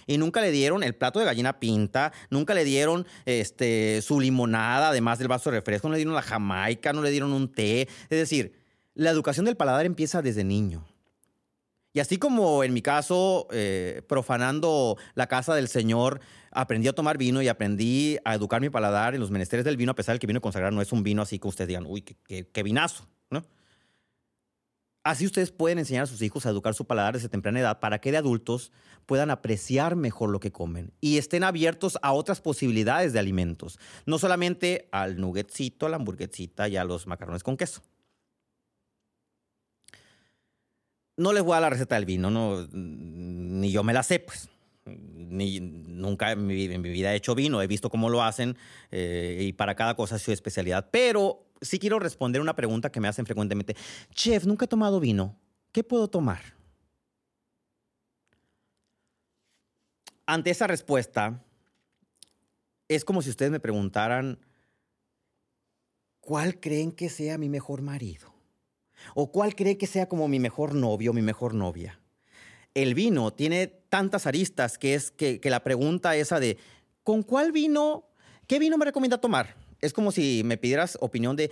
Y 0.07 0.19
nunca 0.19 0.41
le 0.41 0.51
dieron 0.51 0.83
el 0.83 0.95
plato 0.95 1.19
de 1.19 1.25
gallina 1.25 1.59
pinta, 1.59 2.13
nunca 2.31 2.55
le 2.55 2.65
dieron 2.65 3.07
este, 3.25 4.01
su 4.03 4.21
limonada, 4.21 4.91
además 4.91 5.19
del 5.19 5.29
vaso 5.29 5.51
de 5.51 5.57
refresco, 5.57 5.89
no 5.89 5.93
le 5.93 5.99
dieron 5.99 6.15
la 6.15 6.23
jamaica, 6.23 6.93
no 6.93 7.03
le 7.03 7.11
dieron 7.11 7.33
un 7.33 7.53
té. 7.53 7.83
Es 7.83 8.19
decir, 8.19 8.53
la 8.95 9.11
educación 9.11 9.47
del 9.47 9.57
paladar 9.57 9.87
empieza 9.87 10.23
desde 10.23 10.45
niño. 10.45 10.87
Y 11.93 11.99
así 11.99 12.19
como 12.19 12.63
en 12.63 12.73
mi 12.73 12.83
caso, 12.83 13.49
eh, 13.51 14.03
profanando 14.09 14.97
la 15.15 15.27
casa 15.27 15.55
del 15.55 15.69
Señor, 15.69 16.21
aprendí 16.53 16.87
a 16.87 16.93
tomar 16.93 17.19
vino 17.19 17.43
y 17.43 17.49
aprendí 17.49 18.19
a 18.25 18.35
educar 18.35 18.61
mi 18.61 18.71
paladar 18.71 19.15
en 19.15 19.21
los 19.21 19.31
menesteres 19.31 19.65
del 19.65 19.77
vino, 19.77 19.93
a 19.93 19.97
pesar 19.97 20.15
de 20.15 20.21
que 20.21 20.27
vino 20.27 20.41
consagrar 20.41 20.73
no 20.73 20.83
es 20.83 20.93
un 20.93 21.03
vino 21.03 21.23
así 21.23 21.39
que 21.39 21.49
ustedes 21.49 21.69
digan, 21.69 21.87
uy, 21.87 22.03
qué, 22.03 22.63
vinazo, 22.63 23.09
¿no? 23.29 23.45
Así 25.03 25.27
ustedes 25.27 25.51
pueden 25.51 25.79
enseñar 25.79 26.05
a 26.05 26.07
sus 26.07 26.23
hijos 26.23 26.47
a 26.47 26.51
educar 26.51 26.75
su 26.75 26.85
paladar 26.85 27.15
desde 27.15 27.29
temprana 27.29 27.59
edad 27.59 27.81
para 27.81 28.01
que 28.01 28.13
de 28.13 28.19
adultos 28.19 28.71
puedan 29.07 29.31
apreciar 29.31 29.97
mejor 29.97 30.31
lo 30.31 30.41
que 30.41 30.53
comen 30.53 30.93
y 31.01 31.17
estén 31.17 31.43
abiertos 31.43 31.99
a 32.03 32.13
otras 32.13 32.41
posibilidades 32.41 33.13
de 33.13 33.19
alimentos, 33.19 33.79
no 34.07 34.19
solamente 34.19 34.89
al 34.93 35.19
nuggetcito, 35.19 35.87
a 35.87 35.89
la 35.89 35.97
hamburguesita 35.97 36.69
y 36.69 36.77
a 36.77 36.85
los 36.85 37.07
macarrones 37.07 37.43
con 37.43 37.57
queso. 37.57 37.83
No 41.21 41.35
les 41.35 41.43
voy 41.43 41.53
a 41.53 41.57
dar 41.57 41.63
la 41.65 41.71
receta 41.71 41.97
del 41.97 42.07
vino, 42.07 42.31
no, 42.31 42.67
ni 42.73 43.71
yo 43.71 43.85
me 43.85 43.93
la 43.93 44.03
sé, 44.03 44.21
pues 44.21 44.49
ni, 44.87 45.61
nunca 45.61 46.33
en 46.33 46.47
mi, 46.47 46.55
vida 46.79 47.13
he 47.13 47.17
hecho 47.17 47.35
vino, 47.35 47.61
he 47.61 47.67
visto 47.67 47.91
cómo 47.91 48.09
lo 48.09 48.23
hacen 48.23 48.57
eh, 48.91 49.37
y 49.39 49.53
para 49.53 49.75
cada 49.75 49.95
cosa 49.97 50.17
es 50.17 50.23
su 50.23 50.33
especialidad. 50.33 50.89
Pero 50.91 51.45
sí 51.61 51.79
quiero 51.79 51.99
responder 51.99 52.41
una 52.41 52.57
pregunta 52.57 52.91
que 52.91 53.01
me 53.01 53.09
hacen 53.09 53.27
frecuentemente. 53.27 53.77
Chef, 54.15 54.47
nunca 54.47 54.65
he 54.65 54.69
tomado 54.69 54.99
vino. 54.99 55.37
¿Qué 55.73 55.85
puedo 55.85 56.09
tomar? 56.09 56.41
Ante 60.25 60.49
esa 60.49 60.67
respuesta, 60.69 61.45
es 62.89 63.05
como 63.05 63.21
si 63.21 63.29
ustedes 63.29 63.53
me 63.53 63.61
preguntaran, 63.61 64.39
¿cuál 66.21 66.61
creen 66.61 66.93
que 66.93 67.11
sea 67.11 67.37
mi 67.37 67.51
mejor 67.51 67.83
marido? 67.83 68.30
¿O 69.15 69.33
cuál 69.33 69.55
creen 69.55 69.79
que 69.79 69.87
sea 69.87 70.09
como 70.09 70.29
mi 70.29 70.39
mejor 70.39 70.75
novio 70.75 71.11
o 71.11 71.15
mi 71.15 71.23
mejor 71.23 71.55
novia? 71.55 72.01
el 72.75 72.95
vino 72.95 73.33
tiene 73.33 73.67
tantas 73.67 74.27
aristas 74.27 74.79
que 74.79 74.95
es 74.95 75.11
que, 75.11 75.41
la 75.45 75.63
pregunta 75.63 76.17
esa 76.17 76.41
de, 76.41 76.59
¿con 77.03 77.23
cuál 77.23 77.53
vino, 77.53 78.05
qué 78.47 78.59
vino 78.59 78.79
me 78.79 78.85
recomienda 78.85 79.19
tomar? 79.19 79.57
Es 79.81 79.93
como 79.93 80.13
si 80.13 80.43
me 80.45 80.57
pidieras 80.57 80.99
opinión 81.01 81.37
de, 81.37 81.51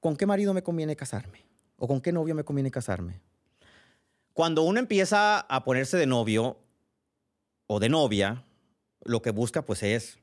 ¿con 0.00 0.16
qué 0.16 0.26
marido 0.26 0.52
me 0.52 0.62
conviene 0.62 0.96
casarme? 0.96 1.44
¿O 1.78 1.88
con 1.88 2.00
qué 2.00 2.12
novio 2.12 2.34
me 2.34 2.44
conviene 2.44 2.70
casarme? 2.70 3.20
Cuando 4.32 4.62
uno 4.62 4.80
empieza 4.80 5.40
a 5.40 5.64
ponerse 5.64 5.96
de 5.96 6.06
novio 6.06 6.58
o 7.66 7.80
de 7.80 7.88
novia, 7.88 8.44
lo 9.04 9.22
que 9.22 9.30
busca 9.30 9.62
pues 9.62 9.82
es 9.82 10.18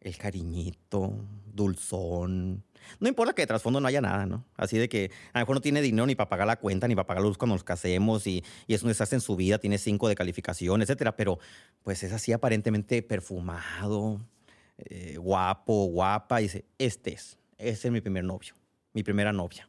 el 0.00 0.16
cariñito, 0.16 1.14
dulzón, 1.46 2.62
no 3.00 3.08
importa 3.08 3.32
que 3.34 3.42
de 3.42 3.46
trasfondo 3.46 3.80
no 3.80 3.88
haya 3.88 4.00
nada, 4.00 4.26
¿no? 4.26 4.44
Así 4.56 4.78
de 4.78 4.88
que 4.88 5.10
a 5.32 5.38
lo 5.38 5.42
mejor 5.42 5.56
no 5.56 5.60
tiene 5.60 5.80
dinero 5.82 6.06
ni 6.06 6.14
para 6.14 6.28
pagar 6.28 6.46
la 6.46 6.56
cuenta, 6.56 6.88
ni 6.88 6.94
para 6.94 7.06
pagar 7.06 7.22
la 7.22 7.28
luz 7.28 7.38
cuando 7.38 7.54
nos 7.54 7.64
casemos 7.64 8.26
y, 8.26 8.44
y 8.66 8.74
es 8.74 8.82
un 8.82 8.88
desastre 8.88 9.16
en 9.16 9.20
su 9.20 9.36
vida, 9.36 9.58
tiene 9.58 9.78
cinco 9.78 10.08
de 10.08 10.14
calificación, 10.14 10.82
etcétera, 10.82 11.16
pero 11.16 11.38
pues 11.82 12.02
es 12.02 12.12
así 12.12 12.32
aparentemente 12.32 13.02
perfumado, 13.02 14.20
eh, 14.78 15.16
guapo, 15.18 15.86
guapa, 15.86 16.40
y 16.40 16.44
dice, 16.44 16.64
este 16.78 17.14
es, 17.14 17.38
este 17.58 17.88
es 17.88 17.92
mi 17.92 18.00
primer 18.00 18.24
novio, 18.24 18.54
mi 18.92 19.02
primera 19.02 19.32
novia. 19.32 19.68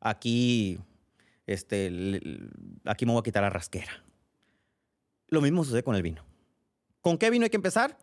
Aquí, 0.00 0.78
este, 1.46 1.90
aquí 2.84 3.06
me 3.06 3.12
voy 3.12 3.20
a 3.20 3.22
quitar 3.22 3.42
la 3.42 3.50
rasquera. 3.50 4.04
Lo 5.28 5.40
mismo 5.40 5.64
sucede 5.64 5.82
con 5.82 5.94
el 5.94 6.02
vino. 6.02 6.24
¿Con 7.00 7.18
qué 7.18 7.30
vino 7.30 7.44
hay 7.44 7.50
que 7.50 7.56
empezar? 7.56 7.98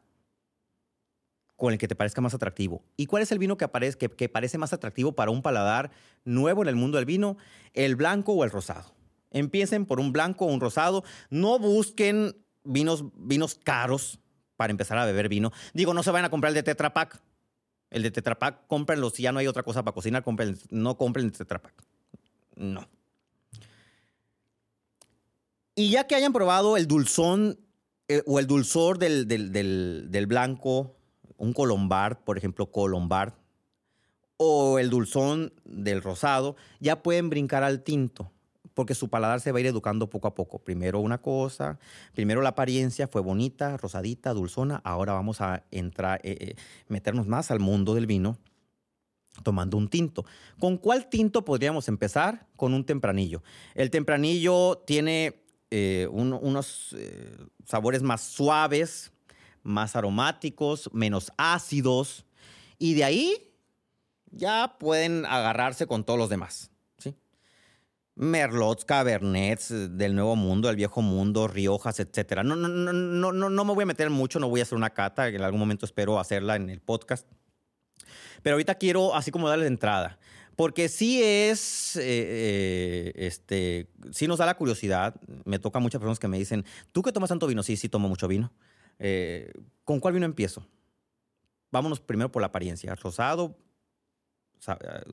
Con 1.55 1.71
el 1.71 1.79
que 1.79 1.87
te 1.87 1.95
parezca 1.95 2.21
más 2.21 2.33
atractivo. 2.33 2.83
¿Y 2.97 3.05
cuál 3.05 3.23
es 3.23 3.31
el 3.31 3.39
vino 3.39 3.57
que, 3.57 3.65
aparece, 3.65 3.97
que, 3.97 4.29
parece 4.29 4.57
más 4.57 4.73
atractivo 4.73 5.13
para 5.13 5.31
un 5.31 5.41
paladar 5.41 5.91
nuevo 6.25 6.61
en 6.61 6.67
el 6.67 6.75
mundo 6.75 6.97
del 6.97 7.05
vino? 7.05 7.37
¿El 7.73 7.95
blanco 7.95 8.33
o 8.33 8.43
el 8.43 8.51
rosado? 8.51 8.93
Empiecen 9.31 9.85
por 9.85 9.99
un 9.99 10.11
blanco 10.11 10.45
o 10.45 10.53
un 10.53 10.59
rosado. 10.59 11.03
No 11.29 11.59
busquen 11.59 12.35
vinos, 12.63 13.05
vinos 13.15 13.55
caros 13.55 14.19
para 14.57 14.71
empezar 14.71 14.97
a 14.97 15.05
beber 15.05 15.29
vino. 15.29 15.51
Digo, 15.73 15.93
no 15.93 16.03
se 16.03 16.11
vayan 16.11 16.25
a 16.25 16.29
comprar 16.29 16.49
el 16.49 16.55
de 16.55 16.63
Tetra 16.63 16.93
Pak. 16.93 17.21
El 17.89 18.03
de 18.03 18.11
Tetra 18.11 18.37
Pak, 18.37 18.67
cómprenlo. 18.67 19.09
Si 19.09 19.23
ya 19.23 19.31
no 19.31 19.39
hay 19.39 19.47
otra 19.47 19.63
cosa 19.63 19.83
para 19.83 19.93
cocinar, 19.93 20.23
no 20.71 20.97
compren 20.97 21.25
el 21.25 21.31
Tetra 21.31 21.61
Pak. 21.61 21.73
No. 22.55 22.87
Y 25.75 25.89
ya 25.89 26.07
que 26.07 26.15
hayan 26.15 26.33
probado 26.33 26.77
el 26.77 26.87
dulzón 26.87 27.59
eh, 28.07 28.23
o 28.25 28.39
el 28.39 28.47
dulzor 28.47 28.97
del, 28.97 29.27
del, 29.27 30.09
del 30.09 30.27
blanco, 30.27 30.95
un 31.37 31.53
colombard, 31.53 32.17
por 32.17 32.37
ejemplo, 32.37 32.71
colombard, 32.71 33.33
o 34.37 34.79
el 34.79 34.89
dulzón 34.89 35.53
del 35.63 36.01
rosado, 36.01 36.55
ya 36.79 37.01
pueden 37.01 37.29
brincar 37.29 37.63
al 37.63 37.83
tinto 37.83 38.31
porque 38.75 38.93
su 38.93 39.09
paladar 39.09 39.39
se 39.39 39.51
va 39.51 39.57
a 39.57 39.61
ir 39.61 39.67
educando 39.67 40.09
poco 40.09 40.27
a 40.27 40.35
poco. 40.35 40.59
Primero 40.59 40.99
una 40.99 41.17
cosa, 41.17 41.79
primero 42.13 42.41
la 42.41 42.49
apariencia 42.49 43.07
fue 43.07 43.21
bonita, 43.21 43.77
rosadita, 43.77 44.33
dulzona. 44.33 44.81
Ahora 44.83 45.13
vamos 45.13 45.41
a 45.41 45.63
entrar, 45.71 46.19
eh, 46.23 46.37
eh, 46.39 46.55
meternos 46.89 47.25
más 47.25 47.49
al 47.49 47.59
mundo 47.59 47.95
del 47.95 48.05
vino 48.05 48.37
tomando 49.43 49.77
un 49.77 49.89
tinto. 49.89 50.25
¿Con 50.59 50.77
cuál 50.77 51.09
tinto 51.09 51.43
podríamos 51.43 51.87
empezar? 51.87 52.47
Con 52.55 52.73
un 52.73 52.85
tempranillo. 52.85 53.43
El 53.73 53.89
tempranillo 53.89 54.83
tiene 54.85 55.41
eh, 55.71 56.07
unos 56.11 56.95
sabores 57.65 58.03
más 58.03 58.21
suaves, 58.21 59.11
más 59.65 59.95
aromáticos, 59.95 60.89
menos 60.93 61.33
ácidos, 61.37 62.25
y 62.77 62.93
de 62.93 63.03
ahí 63.03 63.53
ya 64.31 64.77
pueden 64.79 65.25
agarrarse 65.25 65.87
con 65.87 66.05
todos 66.05 66.19
los 66.19 66.29
demás. 66.29 66.71
Merlots, 68.15 68.85
Cabernets 68.85 69.71
eh, 69.71 69.89
del 69.89 70.15
Nuevo 70.15 70.35
Mundo, 70.35 70.69
del 70.69 70.77
Viejo 70.77 71.01
Mundo, 71.01 71.47
Riojas, 71.47 71.99
etc. 71.99 72.43
No, 72.43 72.55
no, 72.55 72.67
no, 72.69 72.93
no, 72.93 73.31
no, 73.33 73.49
no 73.49 73.65
me 73.65 73.73
voy 73.73 73.83
a 73.83 73.85
meter 73.85 74.09
mucho, 74.09 74.39
no 74.39 74.49
voy 74.49 74.61
a 74.61 74.63
hacer 74.63 74.77
una 74.77 74.91
cata, 74.91 75.27
en 75.27 75.41
algún 75.41 75.59
momento 75.59 75.85
espero 75.85 76.19
hacerla 76.19 76.55
en 76.55 76.69
el 76.69 76.79
podcast. 76.79 77.27
Pero 78.41 78.55
ahorita 78.55 78.75
quiero 78.75 79.15
así 79.15 79.31
como 79.31 79.49
darle 79.49 79.67
entrada, 79.67 80.17
porque 80.55 80.87
sí 80.87 81.21
es, 81.21 81.97
eh, 81.97 82.03
eh, 82.05 83.13
este, 83.15 83.89
sí 84.11 84.27
nos 84.27 84.37
da 84.37 84.45
la 84.45 84.55
curiosidad. 84.55 85.15
Me 85.43 85.59
toca 85.59 85.79
muchas 85.79 85.99
personas 85.99 86.19
que 86.19 86.29
me 86.29 86.37
dicen, 86.37 86.63
¿tú 86.93 87.01
qué 87.01 87.11
tomas 87.11 87.29
tanto 87.29 87.47
vino? 87.47 87.63
Sí, 87.63 87.75
sí 87.75 87.89
tomo 87.89 88.07
mucho 88.07 88.29
vino. 88.29 88.53
¿Con 89.83 89.99
cuál 89.99 90.13
vino 90.13 90.25
empiezo? 90.25 90.67
Vámonos 91.71 91.99
primero 91.99 92.31
por 92.31 92.41
la 92.41 92.47
apariencia, 92.47 92.95
rosado, 92.95 93.57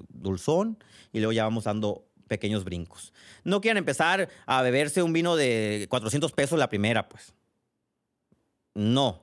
dulzón, 0.08 0.78
y 1.12 1.18
luego 1.18 1.32
ya 1.32 1.44
vamos 1.44 1.64
dando 1.64 2.06
pequeños 2.28 2.64
brincos. 2.64 3.12
No 3.44 3.60
quieran 3.60 3.78
empezar 3.78 4.28
a 4.46 4.62
beberse 4.62 5.02
un 5.02 5.12
vino 5.12 5.36
de 5.36 5.86
400 5.90 6.32
pesos 6.32 6.58
la 6.58 6.68
primera, 6.68 7.08
pues. 7.08 7.34
No, 8.74 9.22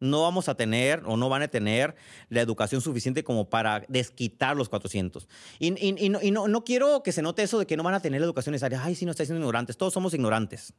no 0.00 0.22
vamos 0.22 0.48
a 0.48 0.56
tener 0.56 1.02
o 1.06 1.16
no 1.16 1.28
van 1.28 1.42
a 1.42 1.48
tener 1.48 1.94
la 2.28 2.40
educación 2.40 2.80
suficiente 2.80 3.22
como 3.22 3.48
para 3.48 3.84
desquitar 3.88 4.56
los 4.56 4.68
400. 4.68 5.28
Y, 5.58 5.70
no, 6.10 6.48
no, 6.48 6.64
quiero 6.64 7.02
que 7.02 7.12
se 7.12 7.22
note 7.22 7.42
eso 7.42 7.58
de 7.58 7.66
que 7.66 7.76
no 7.76 7.82
van 7.82 7.94
a 7.94 8.00
tener 8.00 8.20
la 8.20 8.26
educación 8.26 8.52
necesaria. 8.52 8.82
Ay, 8.82 8.94
sí, 8.94 9.04
no 9.04 9.12
estáis 9.12 9.28
siendo 9.28 9.40
ignorantes. 9.40 9.76
Todos 9.76 9.94
somos 9.94 10.12
ignorantes. 10.12 10.74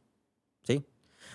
¿Sí? 0.63 0.85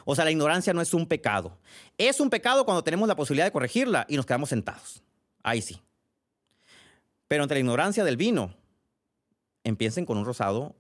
O 0.04 0.14
sea, 0.14 0.24
la 0.24 0.30
ignorancia 0.30 0.72
no 0.72 0.80
es 0.80 0.94
un 0.94 1.06
pecado. 1.06 1.58
Es 1.98 2.20
un 2.20 2.30
pecado 2.30 2.64
cuando 2.64 2.84
tenemos 2.84 3.08
la 3.08 3.16
posibilidad 3.16 3.46
de 3.46 3.52
corregirla 3.52 4.06
y 4.08 4.16
nos 4.16 4.26
quedamos 4.26 4.48
sentados. 4.48 5.02
Ahí 5.42 5.62
sí. 5.62 5.80
Pero 7.28 7.42
entre 7.42 7.56
la 7.56 7.60
ignorancia 7.60 8.04
del 8.04 8.16
vino 8.16 8.54
empiecen 9.64 10.06
con 10.06 10.18
un 10.18 10.24
rosado, 10.24 10.76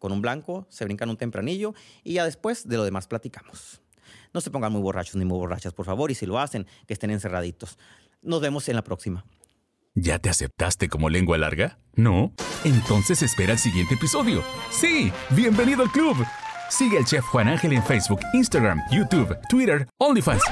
con 0.00 0.12
un 0.12 0.20
blanco, 0.20 0.66
se 0.68 0.84
brincan 0.84 1.10
un 1.10 1.16
tempranillo 1.16 1.74
y 2.02 2.14
ya 2.14 2.24
después 2.24 2.68
de 2.68 2.76
lo 2.76 2.84
demás 2.84 3.06
platicamos. 3.06 3.80
No 4.34 4.40
se 4.40 4.50
pongan 4.50 4.72
muy 4.72 4.82
borrachos 4.82 5.16
ni 5.16 5.24
muy 5.24 5.38
borrachas, 5.38 5.72
por 5.72 5.86
favor, 5.86 6.10
y 6.10 6.14
si 6.14 6.26
lo 6.26 6.38
hacen, 6.38 6.66
que 6.86 6.92
estén 6.92 7.10
encerraditos. 7.10 7.78
Nos 8.22 8.40
vemos 8.40 8.68
en 8.68 8.76
la 8.76 8.82
próxima. 8.82 9.24
¿Ya 9.94 10.18
te 10.18 10.28
aceptaste 10.28 10.88
como 10.88 11.08
lengua 11.08 11.38
larga? 11.38 11.78
¿No? 11.94 12.34
Entonces 12.64 13.22
espera 13.22 13.54
el 13.54 13.58
siguiente 13.58 13.94
episodio. 13.94 14.42
Sí, 14.70 15.10
bienvenido 15.30 15.82
al 15.82 15.90
club. 15.90 16.16
Sigue 16.68 16.98
al 16.98 17.04
chef 17.04 17.24
Juan 17.26 17.48
Ángel 17.48 17.72
en 17.72 17.82
Facebook, 17.82 18.20
Instagram, 18.32 18.82
YouTube, 18.90 19.36
Twitter, 19.48 19.86
OnlyFans. 19.98 20.42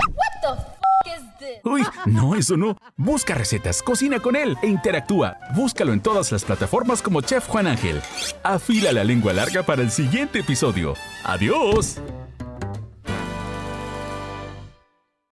Uy, 1.64 1.82
no, 2.06 2.34
eso 2.34 2.56
no. 2.56 2.76
Busca 2.96 3.34
recetas, 3.34 3.82
cocina 3.82 4.20
con 4.20 4.36
él 4.36 4.56
e 4.62 4.66
interactúa. 4.68 5.38
Búscalo 5.54 5.92
en 5.92 6.00
todas 6.00 6.30
las 6.32 6.44
plataformas 6.44 7.02
como 7.02 7.20
Chef 7.20 7.46
Juan 7.48 7.66
Ángel. 7.66 8.00
Afila 8.42 8.92
la 8.92 9.04
lengua 9.04 9.32
larga 9.32 9.62
para 9.62 9.82
el 9.82 9.90
siguiente 9.90 10.40
episodio. 10.40 10.94
¡Adiós! 11.24 12.00